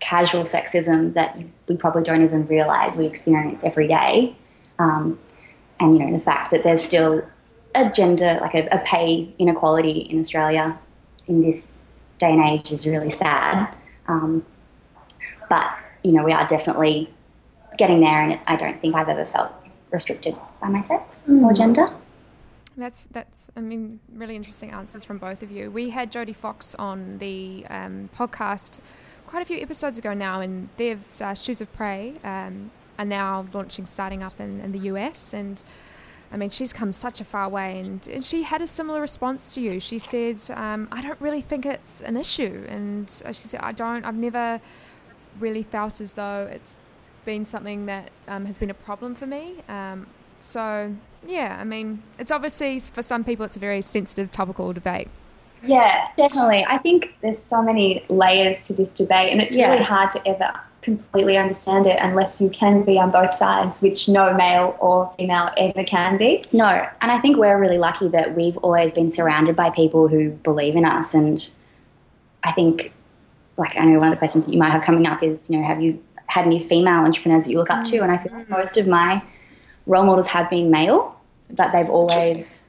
[0.00, 1.38] casual sexism that
[1.68, 4.34] we probably don't even realize we experience every day.
[4.78, 5.18] Um,
[5.78, 7.22] and, you know, the fact that there's still
[7.74, 10.78] a gender, like a, a pay inequality in Australia
[11.26, 11.76] in this
[12.18, 13.68] day and age is really sad.
[14.08, 14.44] Um,
[15.48, 15.70] but,
[16.02, 17.12] you know, we are definitely
[17.78, 19.52] getting there, and I don't think I've ever felt
[19.90, 21.44] restricted by my sex mm.
[21.44, 21.92] or gender.
[22.76, 25.70] That's that's I mean really interesting answers from both of you.
[25.70, 28.80] We had Jodie Fox on the um, podcast
[29.26, 33.46] quite a few episodes ago now, and they've uh, Shoes of Prey um, are now
[33.52, 35.62] launching, starting up in, in the US, and
[36.32, 39.54] I mean she's come such a far way, and, and she had a similar response
[39.54, 39.78] to you.
[39.78, 43.72] She said, um, "I don't really think it's an issue," and uh, she said, "I
[43.72, 44.04] don't.
[44.06, 44.62] I've never
[45.38, 46.74] really felt as though it's
[47.24, 50.06] been something that um, has been a problem for me." Um,
[50.38, 50.92] so,
[51.26, 55.08] yeah, I mean, it's obviously for some people it's a very sensitive topical debate.
[55.64, 56.66] Yeah, definitely.
[56.68, 59.70] I think there's so many layers to this debate, and it's yeah.
[59.70, 64.08] really hard to ever completely understand it unless you can be on both sides, which
[64.08, 66.44] no male or female ever can be.
[66.52, 66.66] No,
[67.00, 70.74] and I think we're really lucky that we've always been surrounded by people who believe
[70.74, 71.14] in us.
[71.14, 71.48] And
[72.42, 72.92] I think,
[73.56, 75.58] like, I know one of the questions that you might have coming up is, you
[75.58, 77.98] know, have you had any female entrepreneurs that you look up to?
[77.98, 78.50] And I feel like mm.
[78.50, 79.22] most of my
[79.86, 82.62] role models have been male, but they've always,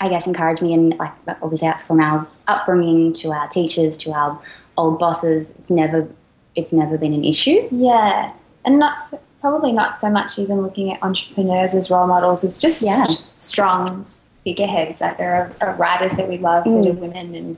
[0.00, 1.12] I guess, encouraged me and like
[1.42, 4.40] obviously from our upbringing to our teachers to our
[4.76, 6.08] old bosses, it's never
[6.54, 7.68] it's never been an issue.
[7.72, 8.32] Yeah,
[8.64, 12.44] and not so, probably not so much even looking at entrepreneurs as role models.
[12.44, 13.06] It's just yeah.
[13.32, 14.06] strong
[14.44, 15.00] figureheads.
[15.00, 16.84] Like there are, are writers that we love mm.
[16.84, 17.56] that are women and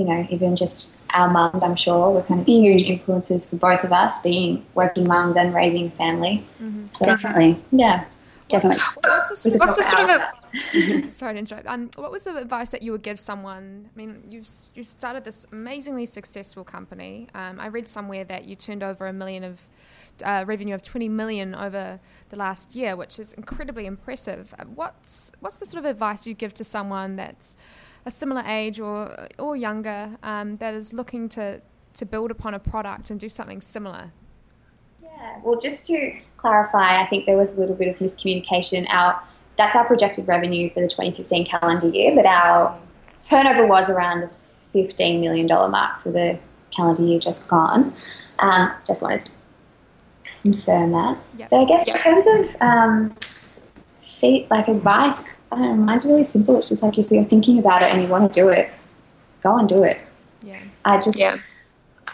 [0.00, 3.84] you know, even just our mums, I'm sure, were kind of huge influences for both
[3.84, 6.46] of us, being working mums and raising a family.
[6.60, 6.86] Mm-hmm.
[6.86, 7.62] So, Definitely.
[7.70, 8.06] Yeah.
[8.48, 8.82] Definitely.
[9.04, 11.66] What's the sort, what's the sort of sorry to interrupt?
[11.66, 13.90] Um, what was the advice that you would give someone?
[13.94, 17.28] I mean, you've you started this amazingly successful company.
[17.34, 19.68] Um, I read somewhere that you turned over a million of
[20.24, 24.52] uh, revenue of 20 million over the last year, which is incredibly impressive.
[24.58, 27.56] Uh, what's what's the sort of advice you give to someone that's
[28.06, 31.60] a similar age or or younger um, that is looking to
[31.94, 34.12] to build upon a product and do something similar?
[35.02, 38.86] Yeah, well, just to clarify, I think there was a little bit of miscommunication.
[38.88, 39.22] Our
[39.56, 42.78] that's our projected revenue for the 2015 calendar year, but our
[43.28, 44.36] turnover was around the
[44.72, 46.38] 15 million dollar mark for the
[46.74, 47.94] calendar year just gone.
[48.38, 49.32] Um, just wanted to
[50.42, 51.18] confirm that.
[51.36, 51.50] Yep.
[51.50, 51.96] But I guess yep.
[51.96, 53.14] in terms of um,
[54.20, 56.58] feet, like advice, I don't know, mine's really simple.
[56.58, 58.70] It's just like if you're thinking about it and you want to do it,
[59.42, 59.98] go and do it.
[60.42, 60.60] Yeah.
[60.84, 61.38] I just, yeah.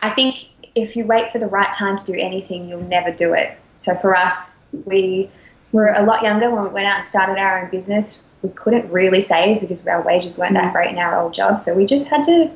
[0.03, 3.33] I think if you wait for the right time to do anything, you'll never do
[3.33, 3.59] it.
[3.77, 5.31] So for us, we
[5.73, 8.29] were a lot younger when we went out and started our own business.
[8.42, 10.73] We couldn't really save because our wages weren't that mm.
[10.73, 11.61] great in our old job.
[11.61, 12.51] So we just had to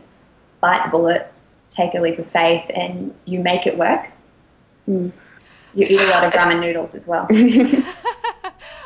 [0.60, 1.32] bite the bullet,
[1.68, 4.10] take a leap of faith, and you make it work.
[4.88, 5.12] Mm.
[5.74, 7.26] You eat a lot of ramen noodles as well.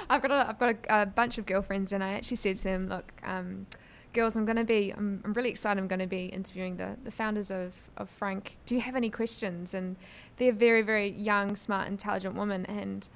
[0.08, 2.64] I've got a, I've got a, a, bunch of girlfriends, and I actually said to
[2.64, 3.66] them, "Look, um,
[4.12, 5.80] girls, I'm going to be, I'm, I'm, really excited.
[5.80, 8.56] I'm going to be interviewing the, the founders of, of Frank.
[8.66, 9.96] Do you have any questions?" And
[10.36, 13.08] they're very, very young, smart, intelligent women, and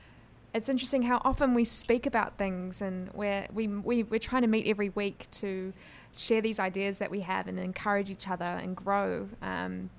[0.55, 4.49] it's interesting how often we speak about things, and we're we, we we're trying to
[4.49, 5.73] meet every week to
[6.15, 9.29] share these ideas that we have and encourage each other and grow.
[9.43, 9.91] Um,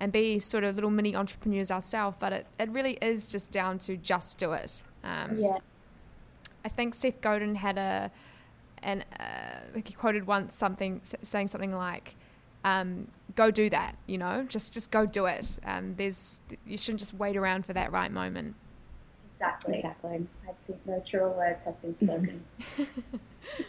[0.00, 3.78] and be sort of little mini entrepreneurs ourselves, but it, it really is just down
[3.78, 4.82] to just do it.
[5.04, 5.58] Um, yeah.
[6.64, 8.10] I think Seth Godin had a,
[8.82, 12.16] and uh, he quoted once something saying something like,
[12.64, 15.58] um, "Go do that," you know, just just go do it.
[15.64, 18.54] Um, there's you shouldn't just wait around for that right moment.
[19.36, 19.76] Exactly.
[19.76, 20.26] Exactly.
[20.48, 22.44] I think no truer words have been spoken.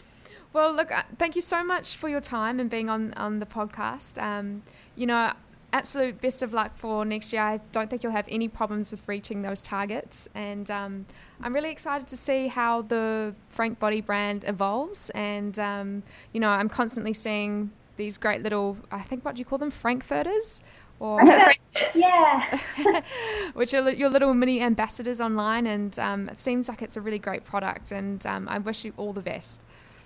[0.52, 3.46] well, look, uh, thank you so much for your time and being on on the
[3.46, 4.20] podcast.
[4.22, 4.62] Um,
[4.94, 5.32] you know,
[5.76, 7.42] absolute best of luck for next year.
[7.42, 10.28] I don't think you'll have any problems with reaching those targets.
[10.34, 11.06] And um,
[11.42, 15.10] I'm really excited to see how the Frank Body brand evolves.
[15.10, 16.02] And, um,
[16.32, 19.70] you know, I'm constantly seeing these great little, I think, what do you call them?
[19.70, 20.62] Frankfurters?
[20.98, 21.22] Or
[21.94, 22.58] yeah,
[23.52, 27.18] which are your little mini ambassadors online, and um, it seems like it's a really
[27.18, 27.92] great product.
[27.92, 29.62] And um, I wish you all the best.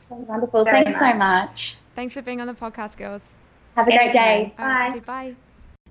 [0.09, 0.65] Wonderful.
[0.65, 1.77] Thanks so much.
[1.95, 3.37] Thanks for being on the podcast, girls.
[3.77, 4.53] Have a great day.
[4.59, 5.01] Bye.
[5.07, 5.37] bye.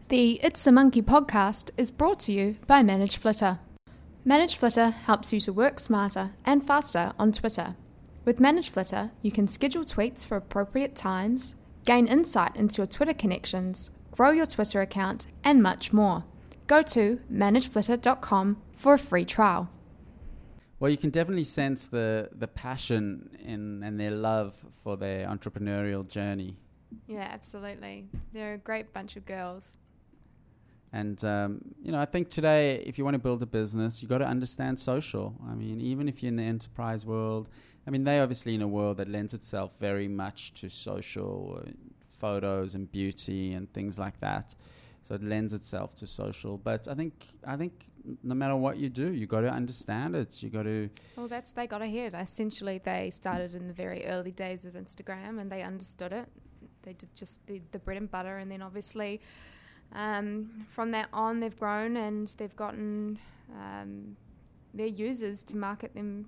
[0.10, 3.60] The It's a Monkey podcast is brought to you by ManageFlitter.
[4.26, 7.76] Manage Flitter helps you to work smarter and faster on Twitter.
[8.26, 11.54] With ManageFlitter, you can schedule tweets for appropriate times,
[11.86, 16.24] gain insight into your Twitter connections, grow your Twitter account, and much more.
[16.66, 19.70] go to manageflitter.com for a free trial.
[20.80, 26.08] Well, you can definitely sense the the passion in and their love for their entrepreneurial
[26.08, 26.58] journey.
[27.06, 28.08] Yeah, absolutely.
[28.32, 29.78] They're a great bunch of girls.
[30.92, 34.08] And um, you know, I think today, if you want to build a business, you
[34.08, 35.36] got to understand social.
[35.48, 37.50] I mean, even if you're in the enterprise world,
[37.86, 41.70] I mean, they obviously in a world that lends itself very much to social uh,
[42.02, 44.56] photos and beauty and things like that.
[45.04, 46.58] So it lends itself to social.
[46.58, 47.14] But I think
[47.46, 47.86] I think
[48.24, 50.42] no matter what you do, you got to understand it.
[50.42, 50.90] You got to.
[51.16, 52.16] Well, that's they got ahead.
[52.16, 56.28] Essentially, they started in the very early days of Instagram, and they understood it.
[56.82, 59.22] They did just the, the bread and butter, and then obviously
[59.94, 63.18] um, from that on, they've grown and they've gotten
[63.54, 64.16] um,
[64.74, 66.28] their users to market them,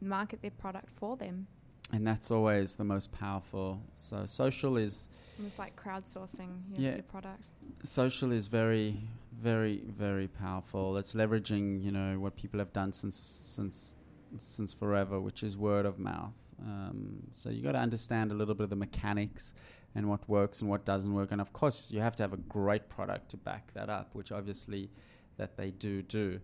[0.00, 1.46] market their product for them.
[1.92, 3.82] And that's always the most powerful.
[3.94, 5.08] So social is.
[5.44, 6.94] It's like crowdsourcing your, Yeah.
[6.96, 7.48] your product.
[7.82, 8.96] social is very
[9.40, 13.96] very very powerful it's leveraging you know what people have done since since
[14.36, 18.54] since forever which is word of mouth um, so you got to understand a little
[18.54, 19.54] bit of the mechanics
[19.94, 22.36] and what works and what doesn't work and of course you have to have a
[22.36, 24.90] great product to back that up which obviously
[25.36, 26.40] that they do do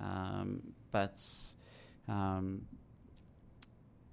[0.00, 1.20] um, but
[2.08, 2.62] um,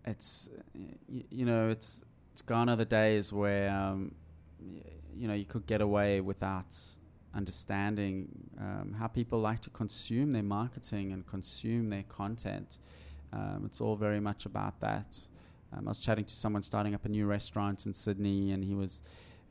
[0.06, 4.14] it's y- you know it's it's gone are the days where um,
[5.16, 6.76] you know you could get away without
[7.36, 8.28] understanding
[8.60, 12.80] um, how people like to consume their marketing and consume their content.
[13.32, 15.28] Um, it's all very much about that.
[15.76, 18.76] Um, I was chatting to someone starting up a new restaurant in Sydney, and he
[18.76, 19.02] was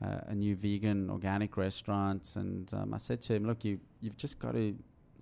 [0.05, 2.35] uh, a new vegan organic restaurant.
[2.37, 4.77] And um, I said to him, "Look, you you've just got to."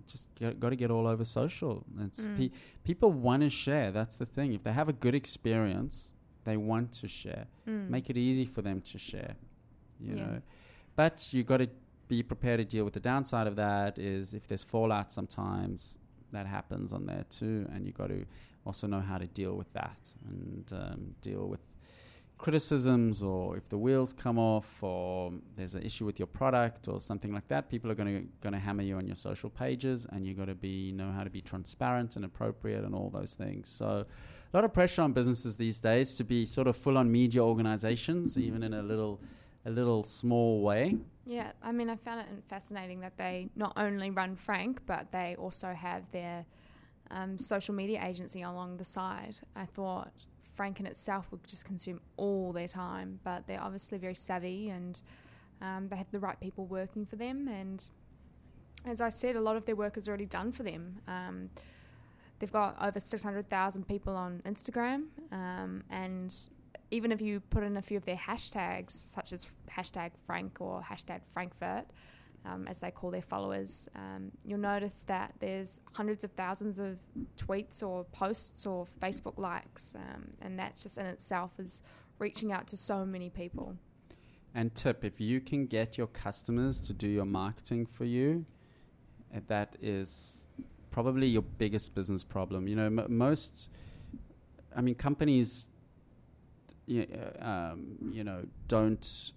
[0.07, 1.85] Just get, got to get all over social.
[2.01, 2.35] It's Mm.
[2.37, 2.49] pe-
[2.83, 3.91] people want to share.
[3.91, 4.51] That's the thing.
[4.51, 7.87] If they have a good experience, they want to share Mm.
[7.89, 9.35] make it easy for them to share
[9.99, 10.25] you Yeah.
[10.25, 10.41] know
[10.95, 11.69] but you got to
[12.07, 15.99] be prepared to deal with the downside of that is if there's fallout sometimes
[16.31, 18.25] that happens on there too and you got to
[18.65, 21.59] also know how to deal with that and um, deal with
[22.41, 26.99] criticisms or if the wheels come off or there's an issue with your product or
[26.99, 30.07] something like that people are going to going to hammer you on your social pages
[30.11, 33.35] and you got to be know how to be transparent and appropriate and all those
[33.35, 33.69] things.
[33.69, 34.03] So
[34.53, 37.43] a lot of pressure on businesses these days to be sort of full on media
[37.43, 39.21] organizations even in a little
[39.65, 44.09] a little small way Yeah, I mean, I found it fascinating that they not only
[44.09, 46.45] run Frank, but they also have their
[47.11, 49.35] um, social media agency along the side.
[49.55, 50.11] I thought
[50.55, 54.99] Frank in itself would just consume all their time, but they're obviously very savvy and
[55.61, 57.47] um, they have the right people working for them.
[57.47, 57.87] And
[58.85, 60.97] as I said, a lot of their work is already done for them.
[61.07, 61.49] Um,
[62.39, 66.33] they've got over 600,000 people on Instagram, um, and
[66.91, 70.81] even if you put in a few of their hashtags, such as hashtag Frank or
[70.81, 71.85] hashtag Frankfurt,
[72.45, 76.97] um, as they call their followers, um, you'll notice that there's hundreds of thousands of
[77.37, 81.81] tweets or posts or Facebook likes, um, and that's just in itself is
[82.19, 83.77] reaching out to so many people.
[84.53, 88.45] And tip, if you can get your customers to do your marketing for you,
[89.33, 90.45] uh, that is
[90.89, 92.67] probably your biggest business problem.
[92.67, 93.69] You know, m- most,
[94.75, 95.69] I mean, companies,
[97.39, 99.33] um, you know, don't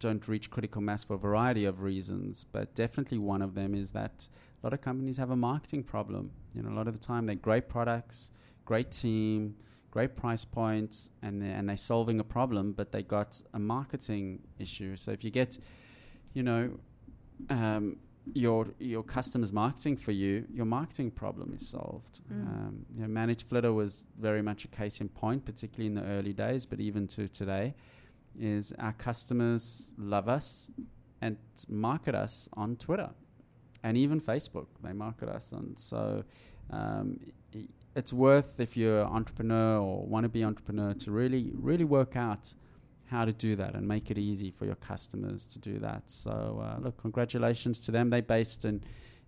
[0.00, 3.90] don't reach critical mass for a variety of reasons, but definitely one of them is
[3.92, 4.28] that
[4.62, 6.30] a lot of companies have a marketing problem.
[6.54, 8.30] You know, a lot of the time they're great products,
[8.64, 9.56] great team,
[9.90, 14.40] great price points, and they're, and they're solving a problem, but they got a marketing
[14.58, 14.96] issue.
[14.96, 15.58] So if you get,
[16.34, 16.78] you know,
[17.50, 17.96] um,
[18.34, 22.20] your your customers marketing for you, your marketing problem is solved.
[22.32, 22.46] Mm.
[22.46, 26.32] Um, you know, ManageFlitter was very much a case in point, particularly in the early
[26.32, 27.74] days, but even to today,
[28.38, 30.70] is our customers love us
[31.20, 31.36] and
[31.68, 33.10] market us on Twitter
[33.82, 34.66] and even Facebook.
[34.82, 36.24] They market us on so.
[36.70, 37.20] Um,
[37.94, 42.14] it's worth if you're an entrepreneur or want to be entrepreneur to really really work
[42.14, 42.54] out
[43.10, 46.02] how to do that and make it easy for your customers to do that.
[46.06, 48.08] So uh, look, congratulations to them.
[48.08, 48.82] They're based in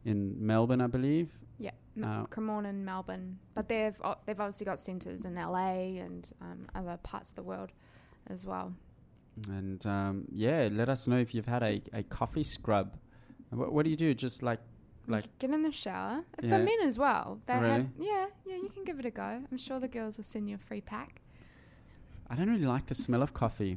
[0.05, 1.39] in Melbourne, I believe.
[1.59, 1.73] Yeah,
[2.03, 6.67] Uh, Cremorne and Melbourne, but they've o- they've obviously got centres in LA and um,
[6.75, 7.71] other parts of the world
[8.29, 8.73] as well.
[9.49, 12.97] And um, yeah, let us know if you've had a, a coffee scrub.
[13.51, 14.15] What, what do you do?
[14.15, 14.61] Just like
[15.07, 16.25] like Get in the shower.
[16.39, 16.59] It's Yeah.
[16.59, 17.41] for men as well.
[17.47, 17.89] They Oh, have really?
[17.99, 18.57] yeah, yeah.
[18.57, 19.43] You can give it a go.
[19.51, 21.21] I'm sure the girls will send you a free pack.
[22.31, 23.77] I don't really like the smell of coffee.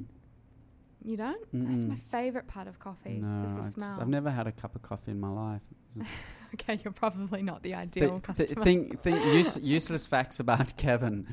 [1.03, 1.45] You don't?
[1.51, 3.19] That's my favourite part of coffee.
[3.21, 3.97] No, is I the just- smell.
[3.99, 5.61] I've never had a cup of coffee in my life.
[6.61, 8.63] Okay, you're probably not the ideal th- customer.
[8.63, 11.25] think, think use, useless facts about Kevin.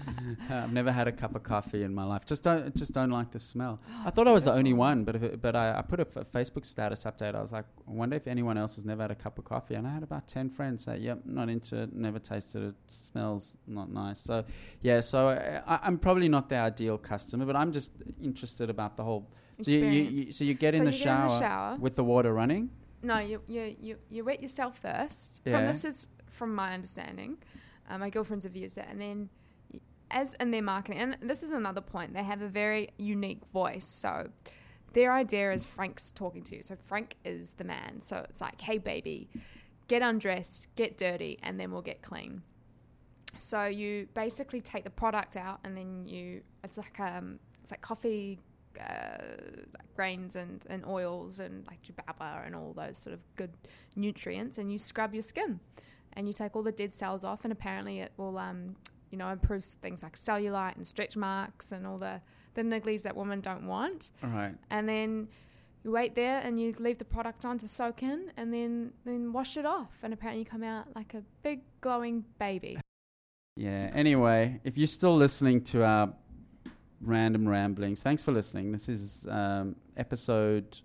[0.51, 2.25] Uh, I've never had a cup of coffee in my life.
[2.25, 3.81] Just don't, just don't like the smell.
[4.07, 6.07] I thought I was the only one, but if it, but I, I put a
[6.07, 7.35] f- Facebook status update.
[7.35, 9.75] I was like, I wonder if anyone else has never had a cup of coffee.
[9.75, 11.93] And I had about ten friends say, "Yep, not into it.
[11.93, 12.75] Never tasted it.
[12.89, 14.45] Smells not nice." So,
[14.81, 15.01] yeah.
[15.01, 15.29] So
[15.67, 17.93] I, I'm probably not the ideal customer, but I'm just
[18.23, 19.29] interested about the whole.
[19.61, 21.77] So you, you, you, so you get, So in, the you get in the shower.
[21.77, 22.71] with the water running.
[23.03, 25.43] No, you you you, you wet yourself first.
[25.45, 25.57] Yeah.
[25.57, 27.39] From this is from my understanding.
[27.89, 29.31] Uh, my girlfriends have used it, and then
[30.11, 33.87] as in their marketing, and this is another point, they have a very unique voice.
[33.87, 34.29] So
[34.93, 36.63] their idea is Frank's talking to you.
[36.63, 38.01] So Frank is the man.
[38.01, 39.29] So it's like, hey baby,
[39.89, 42.43] get undressed, get dirty, and then we'll get clean.
[43.39, 47.81] So you basically take the product out, and then you it's like um it's like
[47.81, 48.39] coffee
[48.79, 49.25] uh,
[49.75, 53.53] like grains and, and oils and like jojoba and all those sort of good
[53.97, 55.61] nutrients, and you scrub your skin,
[56.15, 58.77] and you take all the dead cells off, and apparently it will um
[59.11, 62.21] you know improve things like cellulite and stretch marks and all the
[62.55, 64.55] the nigglies that women don't want, All right.
[64.71, 65.29] and then
[65.85, 69.33] you wait there and you leave the product on to soak in, and then then
[69.33, 72.79] wash it off, and apparently you come out like a big glowing baby.
[73.57, 73.91] Yeah.
[73.93, 76.15] Anyway, if you're still listening to our
[77.01, 78.73] random ramblings, thanks for listening.
[78.73, 80.81] This is um, episode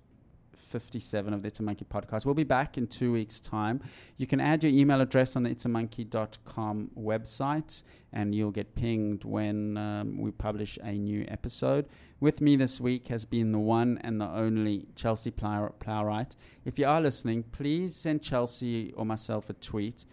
[0.56, 2.26] 57 of the It's a Monkey podcast.
[2.26, 3.82] We'll be back in two weeks' time.
[4.18, 8.76] You can add your email address on the It's a it'samonkey.com website and you'll get
[8.76, 11.88] pinged when um, we publish a new episode.
[12.20, 16.36] With me this week has been the one and the only Chelsea Plow- Plowright.
[16.64, 20.06] If you are listening, please send Chelsea or myself a tweet.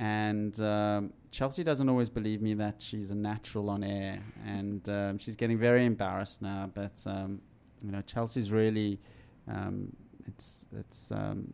[0.00, 5.18] And um, Chelsea doesn't always believe me that she's a natural on air, and um,
[5.18, 6.70] she's getting very embarrassed now.
[6.72, 7.42] But um,
[7.84, 8.98] you know, Chelsea's really,
[9.46, 9.94] um,
[10.26, 11.52] it's it's um,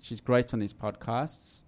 [0.00, 1.64] she's great on these podcasts.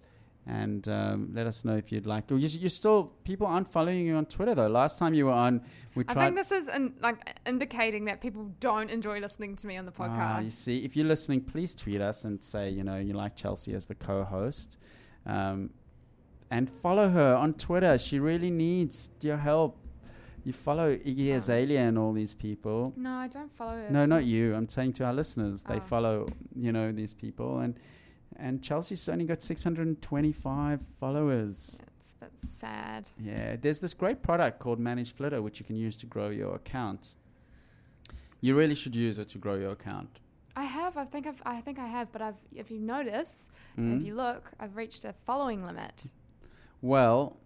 [0.49, 2.31] And um, let us know if you'd like.
[2.31, 4.69] You, you still people aren't following you on Twitter though.
[4.69, 5.61] Last time you were on,
[5.93, 6.23] we I tried.
[6.23, 9.91] think this is in, like indicating that people don't enjoy listening to me on the
[9.91, 10.15] podcast.
[10.17, 13.35] Ah, you see, if you're listening, please tweet us and say, you know, you like
[13.35, 14.77] Chelsea as the co-host,
[15.25, 15.69] um,
[16.49, 17.97] and follow her on Twitter.
[17.97, 19.77] She really needs your help.
[20.43, 21.35] You follow Iggy Oh.
[21.37, 22.93] Azalea and all these people.
[22.95, 23.91] No, I don't follow it.
[23.91, 24.55] No, not you.
[24.55, 25.79] I'm saying to our listeners, they Oh.
[25.81, 26.25] follow,
[26.55, 27.75] you know, these people, and
[28.39, 31.81] and Chelsea's only got 625 followers.
[32.19, 33.09] Bit sad.
[33.19, 37.15] Yeah, there's this great product called ManageFlitter, which you can use to grow your account.
[38.41, 40.19] You really should use it to grow your account.
[40.55, 40.97] I have.
[40.97, 41.41] I think I've.
[41.45, 42.11] I think I have.
[42.11, 42.37] But I've.
[42.55, 43.97] If you notice, Mm.
[43.99, 46.07] if you look, I've reached a following limit.
[46.81, 47.37] Well,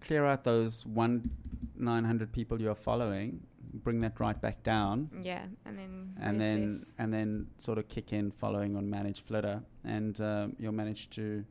[0.00, 1.30] clear out those one
[1.76, 3.40] nine hundred people you're following,
[3.72, 8.12] bring that right back down, Yeah, and then and then and then sort of kick
[8.12, 11.44] in following on ManageFlitter, and um, you'll manage to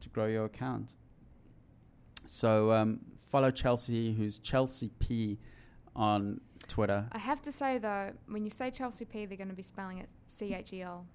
[0.00, 0.94] to grow your account.
[2.26, 5.38] So um, follow Chelsea, who's Chelsea P,
[5.94, 7.06] on Twitter.
[7.12, 9.98] I have to say though, when you say Chelsea P, they're going to be spelling
[9.98, 11.06] it C H E L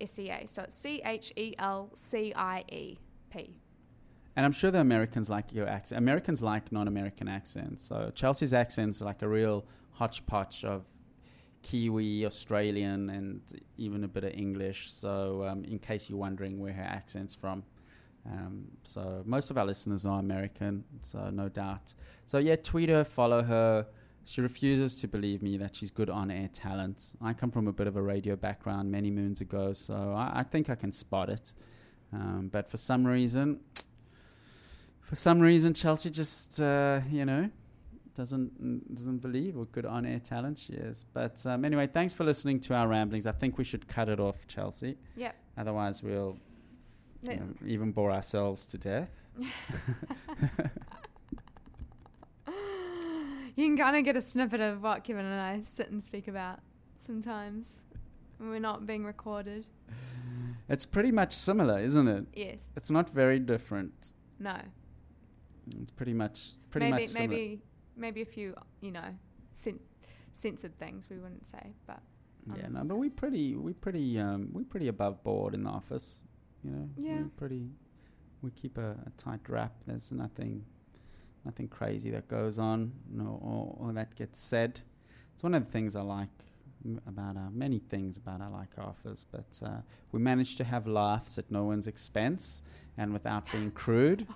[0.00, 0.46] S E A.
[0.46, 2.98] So it's C H E L C I E
[3.30, 3.58] P.
[4.36, 5.98] And I'm sure the Americans like your accent.
[5.98, 7.84] Americans like non-American accents.
[7.84, 10.86] So Chelsea's accent's like a real hodgepodge of
[11.62, 13.40] Kiwi, Australian, and
[13.76, 14.90] even a bit of English.
[14.90, 17.62] So um, in case you're wondering where her accent's from.
[18.24, 21.94] Um, so most of our listeners are American, so no doubt.
[22.24, 23.86] So yeah, tweet her, follow her.
[24.24, 27.16] She refuses to believe me that she's good on-air talent.
[27.20, 30.42] I come from a bit of a radio background many moons ago, so I, I
[30.44, 31.54] think I can spot it.
[32.12, 33.58] Um, but for some reason,
[35.02, 37.50] for some reason, Chelsea just uh, you know
[38.14, 41.04] doesn't doesn't believe what good on-air talent she is.
[41.12, 43.26] But um, anyway, thanks for listening to our ramblings.
[43.26, 44.96] I think we should cut it off, Chelsea.
[45.16, 45.34] Yep.
[45.58, 46.38] Otherwise, we'll
[47.22, 47.34] Yeah.
[47.34, 49.10] um, even bore ourselves to death.
[53.54, 56.26] You can kind of get a snippet of what Kevin and I sit and speak
[56.26, 56.60] about
[57.00, 57.84] sometimes
[58.38, 59.66] when we're not being recorded.
[60.70, 62.24] It's pretty much similar, isn't it?
[62.32, 62.70] Yes.
[62.76, 64.14] It's not very different.
[64.38, 64.56] No.
[65.80, 67.28] It's pretty much pretty maybe much similar.
[67.38, 67.62] maybe
[67.96, 69.04] maybe a few you know
[69.52, 69.80] cen-
[70.32, 72.00] censored things we wouldn't say, but
[72.52, 75.70] on Yeah, no, but we pretty we pretty um we pretty above board in the
[75.70, 76.22] office.
[76.64, 77.16] You know, Yeah.
[77.22, 77.70] we're pretty.
[78.40, 79.72] We keep a, a tight wrap.
[79.86, 80.64] There's nothing,
[81.44, 84.80] nothing crazy that goes on, no, or, or that gets said.
[85.34, 86.28] It's one of the things I like
[86.84, 89.78] m- about our many things about our like office, but uh,
[90.12, 92.62] we manage to have laughs at no one's expense
[92.96, 94.26] and without being crude.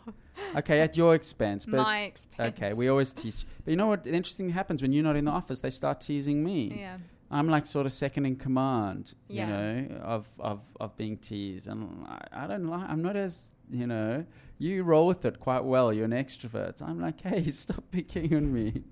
[0.57, 2.55] Okay, at your expense, but my expense.
[2.57, 3.45] okay, we always teach.
[3.65, 4.05] But you know what?
[4.05, 5.61] The interesting thing happens when you're not in the office.
[5.61, 6.77] They start teasing me.
[6.81, 6.99] yeah.
[7.29, 9.47] I'm like sort of second in command, Yeah.
[9.47, 9.53] you
[9.89, 11.67] know, of, of, of being teased.
[11.67, 14.25] And I, I don't like, I'm not as, you know,
[14.59, 15.93] you roll with it quite well.
[15.93, 16.81] You're an extrovert.
[16.81, 18.85] I'm like, hey, stop picking on me.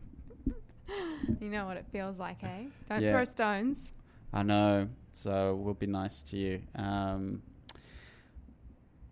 [1.40, 2.64] You know what it feels like, eh?
[2.88, 3.10] Don't Yeah.
[3.12, 3.92] throw stones.
[4.32, 4.88] I know.
[5.12, 6.62] So we'll be nice to you.
[6.74, 7.42] Um,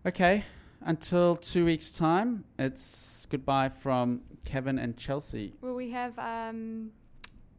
[0.05, 0.43] okay.
[0.81, 5.53] Until two weeks' time, it's goodbye from Kevin and Chelsea.
[5.61, 6.91] Will we have um,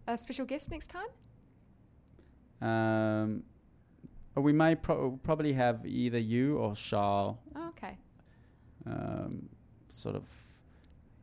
[0.06, 1.08] a special guest next time?
[2.60, 3.44] Um,
[4.36, 7.96] we may pro- probably have either you or Charles Oh, okay.
[8.86, 9.48] um,
[9.88, 10.24] sort of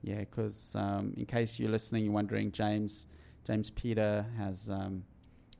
[0.03, 3.07] yeah because um, in case you're listening you're wondering james
[3.45, 5.03] james peter has um,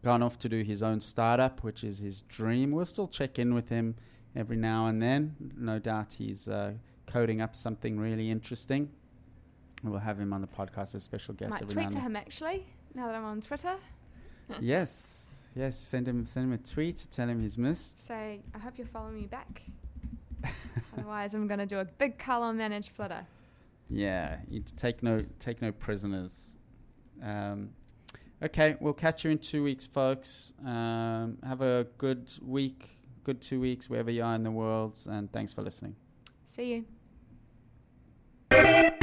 [0.04, 3.54] gone off to do his own startup which is his dream we'll still check in
[3.54, 3.96] with him
[4.36, 6.74] every now and then no doubt he's uh,
[7.06, 8.90] coding up something really interesting
[9.84, 12.00] we'll have him on the podcast as a special guest Might every tweet now to
[12.00, 12.66] him actually.
[12.94, 13.76] Now that I'm on Twitter,
[14.60, 18.60] yes yes send him send him a tweet to tell him he's missed say I
[18.60, 19.64] hope you're following me back.
[20.98, 23.26] Otherwise, I'm going to do a big color ManageFlitter.
[23.90, 26.58] Yeah, you take no take no prisoners.
[27.22, 27.70] Um,
[28.42, 30.54] okay, we'll catch you in two weeks, folks.
[30.66, 32.90] Um, have a good week,
[33.24, 35.96] good two weeks, wherever you are in the world, and thanks for listening.
[36.48, 36.86] See
[38.52, 39.02] you.